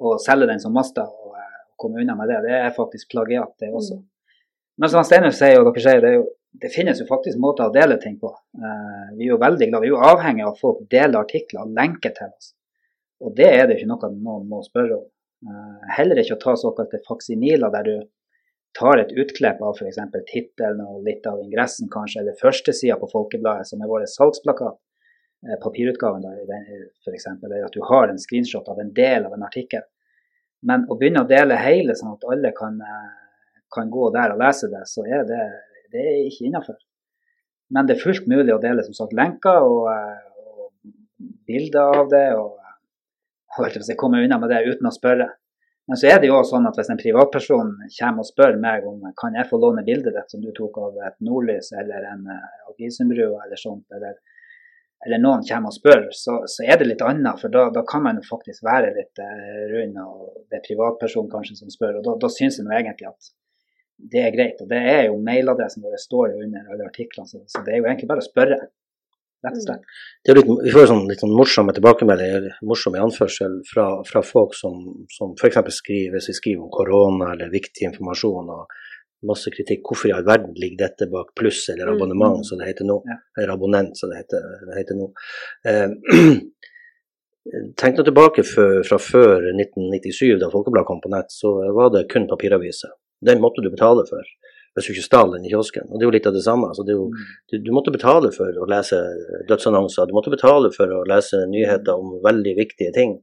og 0.00 0.22
selge 0.24 0.48
den 0.50 0.62
som 0.62 0.74
Masta 0.74 1.04
og, 1.06 1.28
og 1.28 1.36
eh, 1.38 1.60
komme 1.78 2.02
unna 2.02 2.16
med 2.18 2.32
det. 2.32 2.40
Det 2.48 2.56
er 2.58 2.74
faktisk 2.76 3.12
plagiat, 3.12 3.52
det 3.60 3.70
også. 3.70 4.00
Mm. 4.00 4.08
Men 4.80 4.90
som 4.90 5.04
Steinar 5.04 5.34
sier, 5.36 5.60
og 5.60 5.68
dere 5.68 5.84
sier, 5.84 6.02
det, 6.02 6.12
jo, 6.16 6.26
det, 6.64 6.72
finnes 6.72 6.98
jo 6.98 7.06
faktisk 7.06 7.38
måter 7.38 7.68
å 7.68 7.74
dele 7.74 7.98
ting 8.02 8.16
på. 8.18 8.32
Uh, 8.56 9.12
vi 9.18 9.26
er 9.26 9.34
jo 9.34 9.40
veldig 9.42 9.68
glad, 9.68 9.84
vi 9.84 9.90
er 9.90 9.92
jo 9.92 10.00
avhengig 10.08 10.46
av 10.46 10.54
at 10.54 10.62
folk 10.62 10.80
deler 10.90 11.20
artikler 11.20 11.66
og 11.66 11.74
lenker 11.76 12.14
til 12.16 12.32
oss. 12.32 12.54
Og 13.22 13.34
det 13.38 13.48
er 13.48 13.68
det 13.68 13.78
ikke 13.78 13.90
noe 13.92 14.10
noen 14.16 14.48
må 14.50 14.62
spørre 14.66 14.98
om. 14.98 15.08
Uh, 15.42 15.86
heller 15.96 16.20
ikke 16.22 16.36
å 16.36 16.42
ta 16.42 16.54
såkalte 16.58 17.02
faksimiler 17.06 17.72
der 17.74 17.88
du 17.88 17.94
tar 18.78 19.02
et 19.02 19.12
utklipp 19.18 19.60
av 19.62 19.76
f.eks. 19.76 19.98
tittelen 20.30 20.80
og 20.84 21.02
litt 21.06 21.26
av 21.28 21.40
ingressen, 21.42 21.90
kanskje, 21.92 22.22
eller 22.22 22.38
førstesida 22.40 22.96
på 23.00 23.10
Folkebladet, 23.12 23.68
som 23.68 23.82
er 23.82 23.90
vår 23.90 24.06
salgsplakat, 24.08 24.78
papirutgaven 25.60 26.22
papirutgaven 26.22 26.86
f.eks., 27.04 27.26
eller 27.34 27.66
at 27.66 27.74
du 27.74 27.82
har 27.88 28.08
en 28.08 28.22
screenshot 28.22 28.68
av 28.72 28.80
en 28.80 28.94
del 28.96 29.26
av 29.26 29.34
en 29.36 29.44
artikkel. 29.44 29.84
Men 30.62 30.86
å 30.88 30.96
begynne 30.96 31.24
å 31.24 31.28
dele 31.28 31.58
hele, 31.58 31.96
sånn 31.98 32.14
at 32.14 32.24
alle 32.32 32.54
kan, 32.56 32.78
uh, 32.78 33.52
kan 33.74 33.90
gå 33.92 34.08
der 34.14 34.36
og 34.36 34.40
lese 34.40 34.70
det, 34.72 34.86
så 34.88 35.04
er 35.04 35.26
det, 35.28 35.42
det 35.92 36.06
er 36.06 36.24
ikke 36.30 36.48
innafor. 36.48 36.78
Men 37.72 37.88
det 37.88 37.96
er 37.96 38.04
fullt 38.04 38.28
mulig 38.30 38.54
å 38.54 38.62
dele 38.62 38.84
som 38.86 38.96
sagt 38.96 39.14
lenker 39.16 39.66
og, 39.66 39.88
og 39.90 41.30
bilder 41.48 42.02
av 42.02 42.10
det. 42.12 42.26
og 42.38 42.61
jeg 43.58 43.98
komme 44.00 44.22
unna 44.24 44.38
med 44.40 44.52
det 44.52 44.64
uten 44.68 44.88
å 44.88 44.94
spørre. 44.94 45.28
Men 45.90 45.98
så 45.98 46.08
er 46.12 46.20
det 46.22 46.28
jo 46.30 46.36
også 46.38 46.54
sånn 46.54 46.68
at 46.68 46.76
hvis 46.78 46.90
en 46.94 47.00
privatperson 47.00 47.72
kommer 47.96 48.22
og 48.22 48.28
spør 48.28 48.58
meg 48.62 48.84
om 48.86 49.00
kan 49.18 49.34
jeg 49.34 49.48
få 49.50 49.58
låne 49.60 49.82
bildet 49.86 50.14
ditt 50.14 50.30
som 50.30 50.42
du 50.42 50.52
tok 50.54 50.78
av 50.78 51.00
et 51.08 51.16
nordlys 51.26 51.72
eller 51.74 52.06
en 52.12 52.28
uh, 52.30 52.76
eller 52.78 53.58
sånt, 53.58 53.84
eller, 53.90 54.14
eller, 55.04 55.18
noen 55.18 55.42
kommer 55.48 55.72
og 55.72 55.76
spør, 55.76 56.06
så, 56.14 56.38
så, 56.46 56.62
er 56.64 56.78
det 56.78 56.86
litt 56.86 57.02
annet. 57.02 57.40
For 57.40 57.52
da, 57.52 57.66
da 57.74 57.82
kan 57.88 58.06
man 58.06 58.20
jo 58.20 58.28
faktisk 58.28 58.62
være 58.64 58.94
litt 58.94 59.18
uh, 59.20 59.62
rund, 59.74 59.98
og 60.06 60.46
det 60.48 60.60
er 60.60 60.66
privatpersonen 60.68 61.32
kanskje 61.34 61.58
som 61.58 61.74
spør. 61.74 61.98
Og 61.98 62.06
da, 62.06 62.16
da 62.24 62.30
syns 62.30 62.60
jeg 62.60 62.68
nå 62.68 62.76
egentlig 62.78 63.10
at 63.10 63.32
det 64.14 64.22
er 64.22 64.36
greit. 64.36 64.62
Og 64.62 64.70
det 64.70 64.80
er 64.94 65.02
jo 65.08 65.18
mailadressen 65.18 65.82
vår 65.82 65.98
står 65.98 66.36
jo 66.36 66.46
under 66.46 66.70
alle 66.70 66.86
artiklene, 66.86 67.26
så, 67.26 67.42
så 67.50 67.66
det 67.66 67.74
er 67.74 67.82
jo 67.82 67.90
egentlig 67.90 68.10
bare 68.14 68.22
å 68.22 68.30
spørre 68.30 68.62
rett 69.46 69.58
og 69.58 69.64
slett. 69.66 69.82
Mm. 70.28 70.36
Litt, 70.38 70.50
vi 70.64 70.72
får 70.74 70.88
sånn, 70.90 71.04
litt 71.10 71.24
sånn 71.24 71.34
morsomme 71.36 71.74
tilbakemeldinger, 71.76 72.48
morsomme 72.68 73.02
anførsel, 73.02 73.60
fra, 73.68 73.86
fra 74.08 74.22
folk 74.26 74.56
som, 74.58 74.80
som 75.12 75.34
f.eks. 75.38 75.60
skriver 75.78 76.18
hvis 76.18 76.30
vi 76.32 76.38
skriver 76.38 76.66
om 76.66 76.72
korona 76.74 77.32
eller 77.34 77.52
viktig 77.52 77.88
informasjon 77.90 78.52
og 78.54 78.80
masse 79.28 79.52
kritikk. 79.54 79.84
Hvorfor 79.86 80.10
i 80.10 80.16
all 80.16 80.26
verden 80.26 80.56
ligger 80.58 80.84
dette 80.86 81.10
bak 81.10 81.34
pluss 81.38 81.64
eller 81.72 81.90
mm. 81.90 81.94
abonnement, 81.96 82.40
mm. 82.42 82.48
som 82.48 82.62
det 82.62 82.70
heter 82.72 82.88
nå? 82.88 82.98
Ja. 83.08 83.18
Eller 83.38 83.54
abonnent, 83.54 83.98
som 83.98 84.12
det 84.12 84.22
heter, 84.22 84.50
det 84.68 84.80
heter 84.80 84.98
nå. 84.98 85.12
Eh, 85.68 85.88
Tenk 87.74 87.96
nå 87.98 88.04
tilbake 88.06 88.44
for, 88.46 88.84
fra 88.86 89.00
før 89.02 89.48
1997, 89.50 90.36
da 90.38 90.46
Folkebladet 90.52 90.86
kom 90.86 91.00
på 91.02 91.10
nett, 91.10 91.32
så 91.34 91.50
var 91.74 91.90
det 91.90 92.04
kun 92.12 92.28
papiraviser. 92.30 92.92
Den 93.18 93.42
måtte 93.42 93.64
du 93.64 93.70
betale 93.70 94.04
for 94.06 94.22
hvis 94.72 94.88
du 94.88 94.92
ikke 94.94 95.04
stjal 95.04 95.34
den 95.34 95.44
i 95.44 95.50
kiosken. 95.52 95.88
Og 95.90 95.98
det 95.98 96.06
er 96.06 96.08
jo 96.08 96.14
litt 96.14 96.28
av 96.28 96.36
det 96.36 96.44
samme. 96.44 96.70
Altså, 96.72 96.84
det 96.88 96.94
jo, 96.96 97.08
mm. 97.12 97.32
du, 97.52 97.58
du, 97.66 97.72
måtte 97.76 97.92
betale 97.94 98.30
for 98.34 98.56
å 98.56 98.68
lese 98.70 99.00
dødsannonser, 99.50 100.08
du 100.08 100.16
måtte 100.16 100.32
betale 100.32 100.72
for 100.72 100.94
å 100.96 101.02
lese 101.08 101.42
nyheter 101.50 102.00
om 102.00 102.16
veldig 102.24 102.54
viktige 102.56 102.94
ting. 102.96 103.18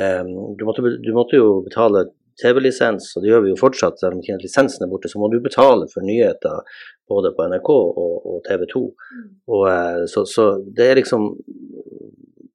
Um, 0.00 0.56
du, 0.58 0.66
måtte, 0.66 0.82
du, 1.04 1.12
måtte, 1.14 1.38
jo 1.38 1.60
betale 1.66 2.06
TV-lisens, 2.40 3.12
og 3.14 3.22
det 3.22 3.30
gjør 3.30 3.44
vi 3.44 3.52
jo 3.52 3.60
fortsatt, 3.60 4.00
selv 4.00 4.16
om 4.16 4.42
lisensen 4.42 4.86
er 4.86 4.90
borte, 4.90 5.10
så 5.12 5.20
må 5.20 5.28
du 5.30 5.38
betale 5.44 5.86
for 5.92 6.04
nyheter 6.06 6.64
både 7.12 7.34
på 7.36 7.46
NRK 7.52 7.70
og, 7.76 8.12
og 8.32 8.42
TV 8.48 8.66
2. 8.72 8.84
Mm. 8.88 9.30
Og, 9.52 9.64
uh, 9.68 10.02
så, 10.10 10.26
så, 10.28 10.50
det 10.66 10.90
er 10.90 11.02
liksom 11.02 11.30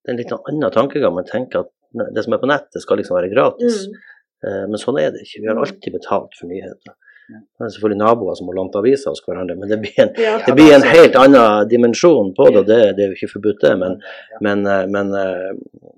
det 0.08 0.12
er 0.12 0.16
en 0.16 0.22
litt 0.22 0.32
annen 0.32 0.72
tankegang. 0.72 1.16
Man 1.16 1.28
tenker 1.28 1.66
at 1.66 1.74
det 2.16 2.24
som 2.24 2.36
er 2.36 2.40
på 2.40 2.48
nettet, 2.48 2.80
skal 2.84 3.00
liksom 3.00 3.16
være 3.18 3.32
gratis. 3.32 3.86
Mm. 3.88 3.98
Uh, 4.44 4.64
men 4.72 4.80
sånn 4.82 5.00
er 5.00 5.14
det 5.14 5.24
ikke. 5.24 5.44
Vi 5.44 5.50
har 5.50 5.58
mm. 5.60 5.64
alltid 5.64 5.96
betalt 5.96 6.36
for 6.40 6.52
nyheter. 6.52 6.96
Det 7.28 7.66
er 7.66 7.72
selvfølgelig 7.74 8.00
naboer 8.00 8.38
som 8.40 8.48
har 8.48 8.56
lånt 8.56 8.76
aviser 8.80 9.12
hos 9.12 9.24
hverandre, 9.26 9.58
men 9.60 9.70
det 9.72 9.80
blir 9.84 9.98
en, 10.00 10.12
ja, 10.16 10.38
det 10.46 10.54
blir 10.56 10.74
en 10.76 10.86
helt 10.88 11.18
annen 11.20 11.68
dimensjon 11.68 12.34
på 12.38 12.50
det. 12.56 12.64
det, 12.70 12.82
det, 12.96 13.04
er 13.04 13.12
jo 13.12 13.18
ikke 13.18 13.34
forbudt, 13.36 13.64
det. 13.66 13.74
Men, 13.82 13.98
men, 14.46 14.64
eh, 14.72 14.86
men, 14.94 15.12
eh, 15.20 15.90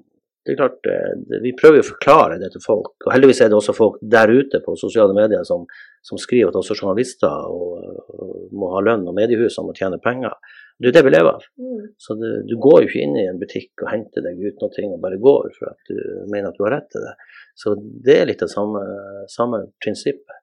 det 0.46 0.56
er 0.56 0.58
klart, 0.58 0.90
eh, 0.90 1.42
Vi 1.44 1.54
prøver 1.60 1.84
å 1.84 1.90
forklare 1.92 2.40
det 2.42 2.50
til 2.56 2.64
folk. 2.66 2.96
og 3.06 3.14
Heldigvis 3.14 3.44
er 3.46 3.52
det 3.52 3.60
også 3.60 3.78
folk 3.78 4.00
der 4.02 4.34
ute 4.34 4.64
på 4.66 4.74
sosiale 4.80 5.14
medier 5.14 5.46
som, 5.46 5.68
som 6.02 6.18
skriver 6.18 6.50
at 6.50 6.58
også 6.58 6.80
journalister 6.80 7.30
og, 7.30 8.02
og 8.18 8.50
må 8.58 8.72
ha 8.74 8.82
lønn, 8.88 9.06
og 9.06 9.18
mediehusene 9.20 9.70
må 9.70 9.78
tjene 9.78 10.02
penger. 10.02 10.34
Det 10.80 10.90
er 10.90 10.96
det 10.96 11.06
vi 11.06 11.12
lever 11.12 11.36
av. 11.36 11.46
Mm. 11.60 11.88
Så 12.00 12.16
det, 12.16 12.34
du 12.50 12.56
går 12.58 12.82
jo 12.82 12.90
ikke 12.90 13.04
inn 13.04 13.18
i 13.20 13.28
en 13.28 13.40
butikk 13.42 13.84
og 13.84 13.92
henter 13.92 14.24
deg 14.26 14.40
ut 14.40 14.62
noe 14.64 14.90
og 14.96 15.02
bare 15.04 15.20
går 15.22 15.50
for 15.58 15.74
at 15.74 15.92
du 15.92 15.98
mener 16.32 16.50
at 16.50 16.58
du 16.58 16.64
har 16.66 16.78
rett 16.78 16.88
til 16.94 17.04
det. 17.04 17.16
Så 17.60 17.76
det 17.78 18.16
er 18.16 18.30
litt 18.30 18.42
det 18.42 18.50
samme, 18.50 18.84
samme 19.30 19.66
prinsippet. 19.84 20.39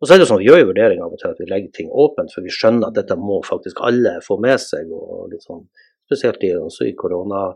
Og 0.00 0.06
så 0.06 0.14
er 0.14 0.18
det 0.18 0.24
jo 0.24 0.30
sånn, 0.30 0.40
Vi 0.40 0.48
gjør 0.48 0.62
jo 0.62 0.70
vurderinger 0.70 1.04
av 1.04 1.14
og 1.14 1.20
til 1.20 1.30
at 1.32 1.40
vi 1.42 1.48
legger 1.50 1.72
ting 1.76 1.90
åpent, 2.04 2.32
for 2.34 2.46
vi 2.46 2.54
skjønner 2.54 2.88
at 2.88 2.96
dette 2.96 3.16
må 3.20 3.40
faktisk 3.46 3.82
alle 3.86 4.16
få 4.24 4.38
med 4.40 4.60
seg. 4.62 4.90
og 4.92 5.30
litt 5.32 5.46
sånn, 5.46 5.66
Spesielt 6.10 6.42
i, 6.42 6.54
også 6.58 6.88
i 6.88 6.94
korona, 6.98 7.54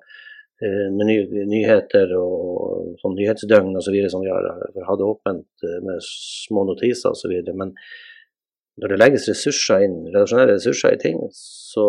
eh, 0.63 0.87
med 0.95 1.09
ny, 1.09 1.17
nyheter 1.51 2.13
og 2.15 2.95
sånn 3.01 3.17
nyhetsdøgn 3.19 3.75
osv. 3.81 3.97
som 4.13 4.23
vi 4.23 4.31
har 4.31 4.87
hatt 4.87 5.03
åpent 5.03 5.67
eh, 5.67 5.81
med 5.83 5.99
små 6.07 6.63
notiser 6.69 7.11
osv. 7.11 7.35
Men 7.51 7.75
når 8.79 8.95
det 8.95 9.01
legges 9.01 9.29
ressurser 9.31 9.83
inn, 9.87 9.99
redaksjonelle 10.07 10.55
ressurser 10.55 10.95
i 10.95 11.03
ting, 11.03 11.19
så 11.35 11.89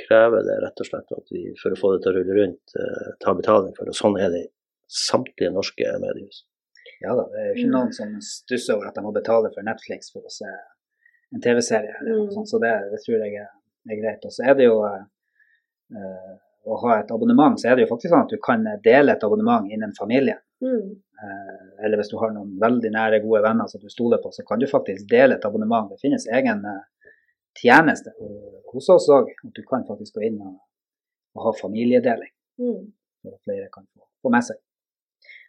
krever 0.00 0.42
det 0.46 0.58
rett 0.64 0.82
og 0.82 0.88
slett 0.88 1.16
at 1.16 1.32
vi 1.34 1.46
for 1.60 1.74
å 1.74 1.78
få 1.78 1.94
det 1.94 2.04
til 2.04 2.12
å 2.12 2.18
rulle 2.18 2.38
rundt, 2.40 2.74
eh, 2.74 3.10
tar 3.22 3.38
betaling 3.38 3.74
for 3.76 3.86
det. 3.86 3.94
Og 3.94 4.00
sånn 4.02 4.18
er 4.18 4.30
det 4.34 4.44
i 4.46 4.52
samtlige 4.90 5.54
norske 5.54 5.94
mediehus. 6.02 6.44
Ja 7.00 7.14
da, 7.16 7.24
det 7.32 7.40
er 7.40 7.46
jo 7.48 7.54
ikke 7.62 7.72
noen 7.72 7.92
som 7.96 8.10
stusser 8.24 8.74
over 8.76 8.90
at 8.90 8.98
de 8.98 9.02
må 9.06 9.12
betale 9.16 9.48
for 9.54 9.64
Netflix 9.64 10.12
for 10.12 10.20
å 10.26 10.32
se 10.32 10.48
en 11.32 11.40
TV-serie. 11.40 11.94
eller 12.00 12.10
noe 12.18 12.26
Mm. 12.28 12.34
sånt, 12.34 12.48
Så 12.50 12.58
det, 12.60 12.72
det 12.92 13.00
tror 13.04 13.24
jeg 13.24 13.34
er, 13.40 13.48
er 13.90 14.00
greit. 14.02 14.24
Og 14.24 14.32
så 14.34 14.44
er 14.44 14.54
det 14.58 14.66
jo 14.66 14.76
eh, 14.84 16.32
å 16.66 16.76
ha 16.82 16.98
et 17.00 17.10
abonnement, 17.10 17.56
så 17.60 17.70
er 17.70 17.76
det 17.76 17.86
jo 17.86 17.94
faktisk 17.94 18.12
sånn 18.12 18.26
at 18.26 18.34
du 18.34 18.38
kan 18.44 18.64
dele 18.84 19.12
et 19.16 19.24
abonnement 19.24 19.64
innen 19.72 19.94
familien. 19.96 20.38
Mm. 20.60 20.90
Eh, 21.24 21.84
eller 21.84 21.96
hvis 22.00 22.10
du 22.12 22.18
har 22.20 22.32
noen 22.36 22.52
veldig 22.60 22.90
nære, 22.92 23.22
gode 23.24 23.42
venner 23.46 23.66
som 23.68 23.80
du 23.80 23.88
stoler 23.88 24.20
på, 24.22 24.32
så 24.36 24.44
kan 24.46 24.58
du 24.60 24.66
faktisk 24.68 25.08
dele 25.08 25.38
et 25.38 25.44
abonnement. 25.48 25.88
Det 25.90 26.00
finnes 26.02 26.26
egen 26.28 26.64
eh, 26.68 26.82
tjeneste 27.56 28.12
hos 28.72 28.88
oss 28.92 29.08
òg, 29.08 29.32
at 29.46 29.54
du 29.56 29.62
kan 29.66 29.86
faktisk 29.88 30.14
gå 30.18 30.26
inn 30.28 30.40
og, 30.44 30.58
og 31.36 31.46
ha 31.46 31.52
familiedeling. 31.62 32.32
Mm. 32.60 32.92
For 33.22 33.32
at 33.36 33.40
flere 33.48 33.68
kan 33.72 33.86
få, 33.94 34.04
få 34.22 34.32
med 34.36 34.44
seg. 34.44 34.60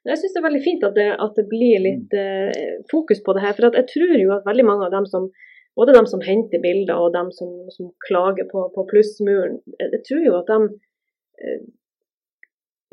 Jeg 0.10 0.18
syns 0.18 0.34
det 0.34 0.40
er 0.42 0.48
veldig 0.48 0.64
fint 0.66 0.84
at 0.88 0.96
det, 0.98 1.10
at 1.26 1.36
det 1.38 1.46
blir 1.50 1.82
litt 1.84 2.14
eh, 2.18 2.80
fokus 2.90 3.22
på 3.22 3.36
det 3.38 3.44
her. 3.44 3.54
For 3.58 3.78
jeg 3.78 3.90
tror 3.92 4.16
jo 4.18 4.32
at 4.34 4.48
veldig 4.48 4.66
mange 4.66 4.88
av 4.88 4.96
dem 4.96 5.06
som 5.10 5.28
både 5.78 5.94
dem 5.96 6.08
som 6.10 6.24
henter 6.26 6.62
bilder 6.64 6.98
og 6.98 7.14
dem 7.14 7.30
som, 7.36 7.52
som 7.76 7.92
klager 8.08 8.48
på, 8.50 8.66
på 8.76 8.86
plussmuren, 8.90 9.62
jeg, 9.78 9.92
jeg 9.94 10.02
tror 10.08 10.26
jo 10.26 10.34
at 10.40 10.50
de 10.50 10.58
eh, 11.46 11.62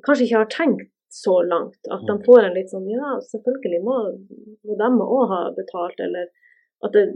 kanskje 0.06 0.28
ikke 0.28 0.42
har 0.42 0.52
tenkt 0.52 0.92
så 1.08 1.38
langt. 1.42 1.80
At 1.90 2.04
de 2.06 2.18
får 2.26 2.44
en 2.44 2.56
litt 2.56 2.70
sånn 2.72 2.86
Ja, 2.92 3.16
selvfølgelig 3.30 3.80
må, 3.84 3.96
må 4.68 4.76
de 4.78 4.90
òg 5.04 5.32
ha 5.32 5.40
betalt, 5.56 6.00
eller 6.04 6.28
at 6.84 6.94
det 6.94 7.08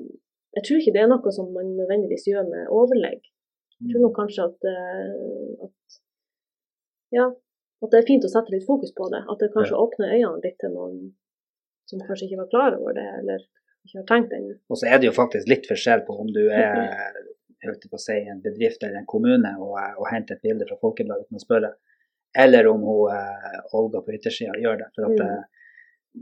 Jeg 0.56 0.64
tror 0.66 0.80
ikke 0.80 0.92
det 0.96 1.00
er 1.00 1.12
noe 1.12 1.32
som 1.32 1.52
man 1.52 1.70
nødvendigvis 1.78 2.26
gjør 2.28 2.48
med 2.48 2.72
overlegg. 2.72 3.22
Jeg 3.80 3.92
tror 3.92 4.02
nok 4.06 4.18
kanskje 4.18 4.48
at, 4.48 4.66
eh, 4.72 5.68
at 5.68 6.00
Ja, 7.12 7.28
at 7.86 7.92
det 7.94 7.98
er 8.02 8.06
fint 8.08 8.24
å 8.24 8.30
sette 8.30 8.52
litt 8.54 8.66
fokus 8.66 8.92
på 8.94 9.08
det. 9.12 9.24
At 9.30 9.42
det 9.42 9.50
kanskje 9.54 9.78
åpner 9.78 10.14
øynene 10.14 10.42
litt 10.44 10.58
til 10.62 10.72
noen 10.74 11.12
som 11.90 12.00
kanskje 12.06 12.28
ikke 12.28 12.40
var 12.44 12.50
klar 12.52 12.76
over 12.78 12.94
det, 12.96 13.06
eller 13.20 13.40
ikke 13.84 13.98
har 13.98 14.08
tenkt 14.10 14.34
ennå. 14.36 14.54
Og 14.70 14.78
så 14.78 14.86
er 14.88 15.00
det 15.02 15.08
jo 15.10 15.14
faktisk 15.16 15.48
litt 15.50 15.66
forskjell 15.68 16.04
på 16.06 16.14
om 16.22 16.30
du 16.32 16.44
er 16.50 17.16
jeg 17.62 17.78
på 17.90 17.98
å 17.98 18.02
si, 18.02 18.18
en 18.26 18.42
bedrift 18.42 18.82
eller 18.82 19.02
en 19.02 19.06
kommune 19.10 19.50
og, 19.58 19.74
og 19.98 20.06
henter 20.10 20.34
et 20.38 20.42
bilde 20.46 20.66
fra 20.68 20.78
Folkebladet 20.82 21.26
uten 21.28 21.38
å 21.38 21.42
spørre, 21.42 21.72
eller 22.44 22.66
om 22.70 22.86
hun, 22.86 23.10
eh, 23.14 23.58
Olga 23.78 24.00
på 24.02 24.14
yttersida 24.16 24.54
gjør 24.58 24.78
det. 24.80 24.88
For 24.96 25.06
at 25.06 25.12
Mm. 25.12 25.18
det, 25.20 25.42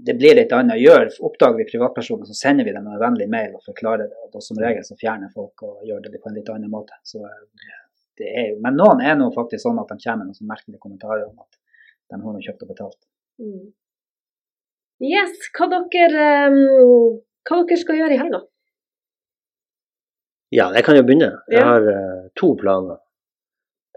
det 0.09 0.15
blir 0.19 0.35
litt 0.37 0.53
annet. 0.53 0.81
Gjør, 0.81 1.09
oppdager 1.29 1.57
vi 1.61 1.69
privatpersoner, 1.71 2.27
så 2.27 2.35
sender 2.35 2.65
vi 2.65 2.73
dem 2.75 2.87
en 2.87 2.99
vennlig 3.01 3.29
mail 3.31 3.55
og 3.55 3.63
forklarer 3.67 4.09
det. 4.11 4.19
Og 4.27 4.43
som 4.43 4.59
regel 4.59 4.85
så 4.87 4.97
fjerner 4.99 5.31
folk 5.35 5.63
og 5.67 5.85
gjør 5.87 6.03
det 6.05 6.21
på 6.23 6.29
en 6.31 6.37
litt 6.39 6.51
annen 6.53 6.71
måte. 6.71 6.99
Så 7.05 7.23
eh, 7.25 7.79
det 8.21 8.31
er 8.31 8.47
jo, 8.53 8.61
men 8.65 8.77
noen 8.79 9.01
er 9.05 9.17
nå 9.19 9.31
faktisk 9.35 9.65
sånn 9.67 9.81
at 9.83 9.91
de 9.91 9.97
kommer 10.05 10.25
med 10.29 10.35
noen 10.37 10.51
merkelige 10.53 10.81
kommentarer 10.83 11.27
om 11.27 11.39
at 11.43 11.57
de 12.11 12.19
har 12.19 12.25
noe 12.37 12.45
kjøpt 12.45 12.65
og 12.67 12.71
betalt. 12.73 12.99
Mm. 13.41 13.69
Yes, 15.11 15.37
hva 15.57 15.69
dere, 15.73 16.25
um, 16.53 17.21
hva 17.49 17.61
dere 17.65 17.81
skal 17.81 17.97
gjøre 18.01 18.17
i 18.17 18.21
helga? 18.21 18.43
Ja, 20.53 20.67
jeg 20.75 20.83
kan 20.85 20.99
jo 20.99 21.05
begynne. 21.07 21.31
Jeg 21.49 21.61
Ja. 21.63 21.69
har 21.71 21.87
uh, 21.87 22.29
to 22.37 22.53
planer. 22.61 22.99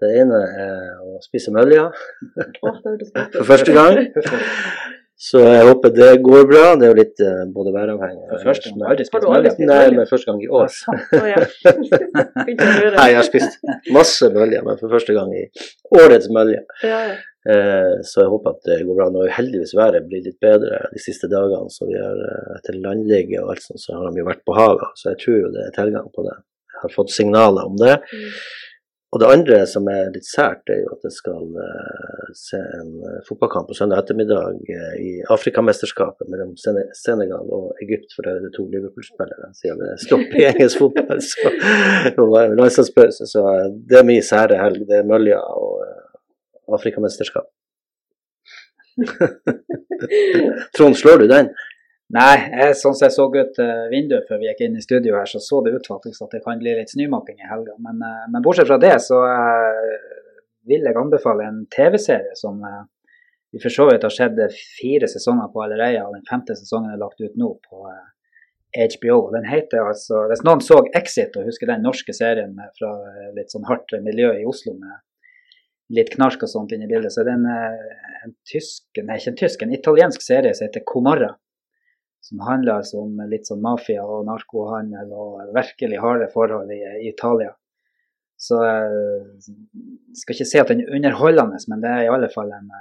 Det 0.01 0.09
ene 0.21 0.39
er 0.59 1.01
å 1.05 1.19
spise 1.23 1.51
mølja 1.53 1.87
for 2.59 3.43
første 3.47 3.73
gang. 3.75 3.99
Så 5.23 5.39
jeg 5.39 5.63
håper 5.69 5.91
det 5.95 6.09
går 6.25 6.47
bra. 6.49 6.63
Det 6.79 6.87
er 6.87 6.91
jo 6.91 6.97
litt 6.97 7.21
uh, 7.23 7.43
både 7.55 7.71
væravhengig 7.75 8.25
For 8.27 8.47
første 8.49 8.71
gang. 8.71 8.81
Aldri 8.91 9.05
spist 9.07 9.27
mølje. 9.29 9.53
Nei, 9.69 9.83
men 9.95 10.09
første 10.09 10.31
gang 10.31 10.41
i 10.43 10.49
år. 10.59 10.73
Å, 10.93 11.21
ja. 11.31 11.43
Nei, 12.97 13.05
jeg 13.13 13.19
har 13.19 13.27
spist 13.27 13.61
masse 13.95 14.29
mølje, 14.35 14.63
men 14.67 14.81
for 14.81 14.91
første 14.91 15.15
gang 15.15 15.31
i 15.37 15.45
årets 16.01 16.27
mølje. 16.35 16.65
Ja, 16.83 16.99
ja. 17.13 17.15
Eh, 17.53 17.93
Så 18.07 18.21
jeg 18.23 18.31
håper 18.31 18.53
at 18.55 18.67
det 18.67 18.81
går 18.87 18.99
bra. 18.99 19.07
Nå 19.11 19.23
har 19.25 19.33
heldigvis 19.37 19.73
været 19.79 20.05
blitt 20.09 20.27
litt 20.27 20.39
bedre 20.43 20.81
de 20.91 21.01
siste 21.03 21.27
dagene, 21.31 21.71
så 21.71 21.87
vi 21.87 21.95
har 21.99 22.19
eh, 22.27 22.51
etter 22.57 22.79
landligge 22.83 23.39
og 23.43 23.53
alt 23.55 23.63
sånt, 23.63 23.83
så 23.83 23.95
har 23.99 24.11
de 24.11 24.23
jo 24.23 24.27
vært 24.27 24.43
på 24.47 24.55
havet. 24.59 24.91
Så 24.99 25.13
jeg 25.13 25.21
tror 25.23 25.39
jo 25.39 25.53
det 25.55 25.65
er 25.69 25.75
tilgang 25.79 26.11
på 26.15 26.27
det. 26.27 26.35
Jeg 26.73 26.83
har 26.83 26.95
fått 26.99 27.15
signaler 27.15 27.71
om 27.71 27.79
det. 27.79 27.97
Mm. 28.11 28.29
Og 29.13 29.19
det 29.21 29.27
andre 29.29 29.59
som 29.69 29.85
er 29.93 30.07
litt 30.09 30.25
sært, 30.25 30.65
er 30.73 30.79
jo 30.81 30.93
at 30.95 31.03
jeg 31.05 31.13
skal 31.13 31.57
eh, 31.61 32.29
se 32.37 32.57
en 32.79 32.93
eh, 33.05 33.19
fotballkamp 33.27 33.67
på 33.69 33.75
søndag 33.77 34.01
ettermiddag 34.01 34.55
eh, 34.73 34.95
i 35.05 35.11
Afrikamesterskapet 35.35 36.31
mellom 36.33 36.55
Sene- 36.57 36.87
Senegal 36.97 37.51
og 37.53 37.83
Egypt, 37.85 38.09
for 38.15 38.25
der 38.25 38.39
er 38.39 38.47
det 38.47 38.55
to 38.55 38.65
Liverpool-spillere, 38.71 39.51
siden 39.59 39.83
det 39.83 39.91
er 39.91 40.01
stopp 40.01 40.33
i 40.33 40.47
engelsk 40.49 40.81
fotball. 40.81 41.21
Så, 42.73 42.85
så 43.29 43.43
eh, 43.51 43.67
det 43.89 43.99
er 43.99 44.07
min 44.07 44.25
sære 44.25 44.57
helg. 44.57 44.87
Det 44.89 44.97
er 44.97 45.05
Mølja 45.05 45.37
og 45.61 45.83
Afrikamesterskap. 46.73 47.45
Trond, 50.77 50.97
slår 50.97 51.21
du 51.21 51.27
den? 51.29 51.53
Nei, 52.13 52.33
jeg, 52.45 52.75
sånn 52.77 52.93
som 52.93 53.07
jeg 53.07 53.13
så 53.15 53.25
ut 53.25 53.55
uh, 53.57 53.85
vinduet 53.89 54.27
før 54.29 54.37
vi 54.41 54.45
gikk 54.45 54.59
inn 54.67 54.77
i 54.77 54.83
studio 54.83 55.15
her, 55.17 55.29
så 55.29 55.39
så 55.41 55.63
det 55.65 55.71
ut 55.73 55.87
faktisk 55.89 56.21
at 56.21 56.35
det 56.35 56.43
kan 56.45 56.59
bli 56.61 56.75
litt 56.77 56.91
snømaking 56.93 57.39
i 57.41 57.49
helga. 57.49 57.73
Men, 57.81 58.03
uh, 58.05 58.25
men 58.29 58.43
bortsett 58.45 58.69
fra 58.69 58.77
det, 58.81 58.93
så 59.01 59.21
uh, 59.25 59.95
vil 60.69 60.85
jeg 60.85 60.99
anbefale 60.99 61.47
en 61.47 61.63
TV-serie 61.73 62.35
som 62.37 62.61
vi 63.51 63.59
for 63.59 63.73
så 63.73 63.87
vidt 63.89 64.05
har 64.05 64.13
sett 64.13 64.37
fire 64.77 65.09
sesonger 65.09 65.49
på 65.51 65.65
allerede, 65.65 66.05
og 66.05 66.13
den 66.15 66.27
femte 66.29 66.55
sesongen 66.55 66.93
er 66.93 67.01
lagt 67.01 67.19
ut 67.21 67.33
nå 67.37 67.49
på 67.65 67.81
HBO. 68.73 69.17
Den 69.33 69.43
heter 69.45 69.83
altså 69.83 70.23
Hvis 70.31 70.45
noen 70.47 70.63
så 70.63 70.79
Exit 70.95 71.35
og 71.37 71.49
husker 71.49 71.69
den 71.69 71.83
norske 71.85 72.15
serien 72.15 72.55
fra 72.77 72.93
litt 73.35 73.51
sånn 73.53 73.67
hardt 73.67 73.91
miljø 74.05 74.31
i 74.39 74.47
Oslo 74.49 74.77
med 74.77 75.01
litt 75.93 76.13
knark 76.15 76.45
og 76.45 76.49
sånt 76.49 76.71
inn 76.73 76.85
i 76.85 76.89
bildet, 76.89 77.11
så 77.13 77.21
er 77.21 77.27
det 77.27 77.35
en, 77.35 77.51
en 78.23 78.33
tysk, 78.49 78.87
nei 79.03 79.19
ikke 79.19 79.33
en 79.33 79.41
tysk, 79.43 79.65
en 79.65 79.75
italiensk 79.75 80.23
serie 80.23 80.55
som 80.55 80.69
heter 80.69 80.87
Comorra 80.87 81.33
som 82.23 82.39
handler 82.47 82.79
altså 82.79 83.01
om 83.03 83.19
litt 83.27 83.49
sånn 83.49 83.61
mafia 83.63 84.03
og 84.07 84.23
narkohandel 84.29 85.11
og 85.11 85.51
virkelig 85.55 85.99
harde 85.99 86.29
forhold 86.31 86.71
i, 86.71 86.79
i 87.03 87.09
Italia. 87.11 87.51
Så 88.39 88.59
jeg 88.63 90.19
skal 90.19 90.35
ikke 90.35 90.47
si 90.47 90.59
at 90.61 90.71
den 90.71 90.83
er 90.83 90.95
underholdende, 90.97 91.59
men 91.71 91.83
det 91.83 91.91
er 91.91 92.05
i 92.05 92.11
alle 92.11 92.29
fall 92.31 92.51
en, 92.55 92.71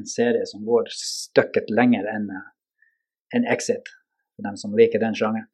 en 0.00 0.08
serie 0.08 0.46
som 0.48 0.64
går 0.66 0.90
stykket 0.92 1.70
lenger 1.72 2.08
enn 2.10 2.28
en 3.36 3.46
Exit, 3.52 3.86
for 4.34 4.48
dem 4.48 4.56
som 4.58 4.74
liker 4.76 5.02
den 5.02 5.14
sjangeren. 5.14 5.46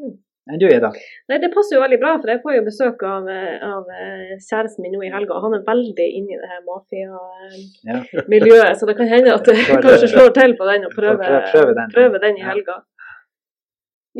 Mm. 0.00 0.16
Enn 0.44 0.58
du, 0.60 0.66
Ida? 0.68 0.90
Nei, 1.30 1.38
det 1.40 1.48
passer 1.54 1.78
jo 1.78 1.80
veldig 1.80 1.96
bra, 2.02 2.10
for 2.20 2.28
jeg 2.28 2.40
får 2.42 2.52
jo 2.58 2.62
besøk 2.66 3.00
av, 3.08 3.24
eh, 3.32 3.62
av 3.64 3.86
eh, 3.88 4.34
kjæresten 4.44 4.82
min 4.84 4.92
nå 4.92 5.00
i 5.06 5.12
helga. 5.14 5.38
Han 5.40 5.54
er 5.56 5.62
veldig 5.64 6.08
inne 6.18 6.34
i 6.34 6.40
det 6.42 6.50
her 6.50 6.60
mafia-miljøet, 6.66 8.68
Ja. 8.68 8.74
så 8.76 8.84
det 8.90 8.96
kan 8.98 9.08
hende 9.08 9.32
at 9.34 9.46
kanskje 9.86 10.04
eh, 10.04 10.10
slår 10.12 10.34
til 10.36 10.52
på 10.58 10.64
den 10.68 10.84
og 10.84 10.92
prøver, 10.98 11.46
prøve- 11.52 11.74
den. 11.78 11.88
prøve 11.94 12.18
den 12.26 12.36
i 12.36 12.44
helga. 12.44 12.76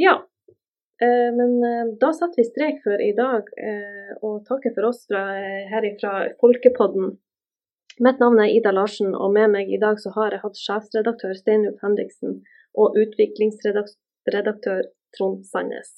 Ja. 0.00 0.14
Men 1.04 1.60
da 2.00 2.08
setter 2.16 2.38
vi 2.40 2.44
strek 2.46 2.76
for 2.84 2.96
i 3.02 3.10
dag, 3.18 3.42
og 4.24 4.44
takker 4.48 4.72
for 4.76 4.84
oss 4.88 5.02
fra, 5.10 5.24
her 5.68 5.84
fra 6.00 6.12
Folkepodden. 6.40 7.06
Mitt 8.00 8.18
navn 8.22 8.38
er 8.40 8.48
Ida 8.54 8.70
Larsen, 8.72 9.10
og 9.14 9.32
med 9.34 9.50
meg 9.52 9.68
i 9.74 9.78
dag 9.82 9.98
så 10.00 10.10
har 10.14 10.30
jeg 10.32 10.40
hatt 10.46 10.56
sjefsredaktør 10.56 11.34
Steinulf 11.36 11.82
Henriksen 11.84 12.38
og 12.78 12.94
utviklingsredaktør 13.02 14.82
Trond 15.18 15.44
Sandnes. 15.50 15.90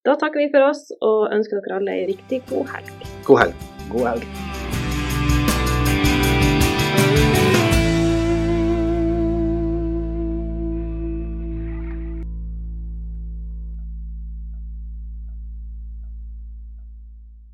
Da 0.00 0.14
takker 0.16 0.40
vi 0.40 0.46
for 0.48 0.64
oss 0.64 0.86
og 1.04 1.26
ønsker 1.34 1.60
dere 1.60 1.76
alle 1.76 1.98
ei 1.98 2.06
riktig 2.08 2.40
god 2.48 2.72
helg. 2.72 2.94
God 3.26 3.42
helg. 3.42 3.66
God 3.92 4.06
helg. 4.08 4.49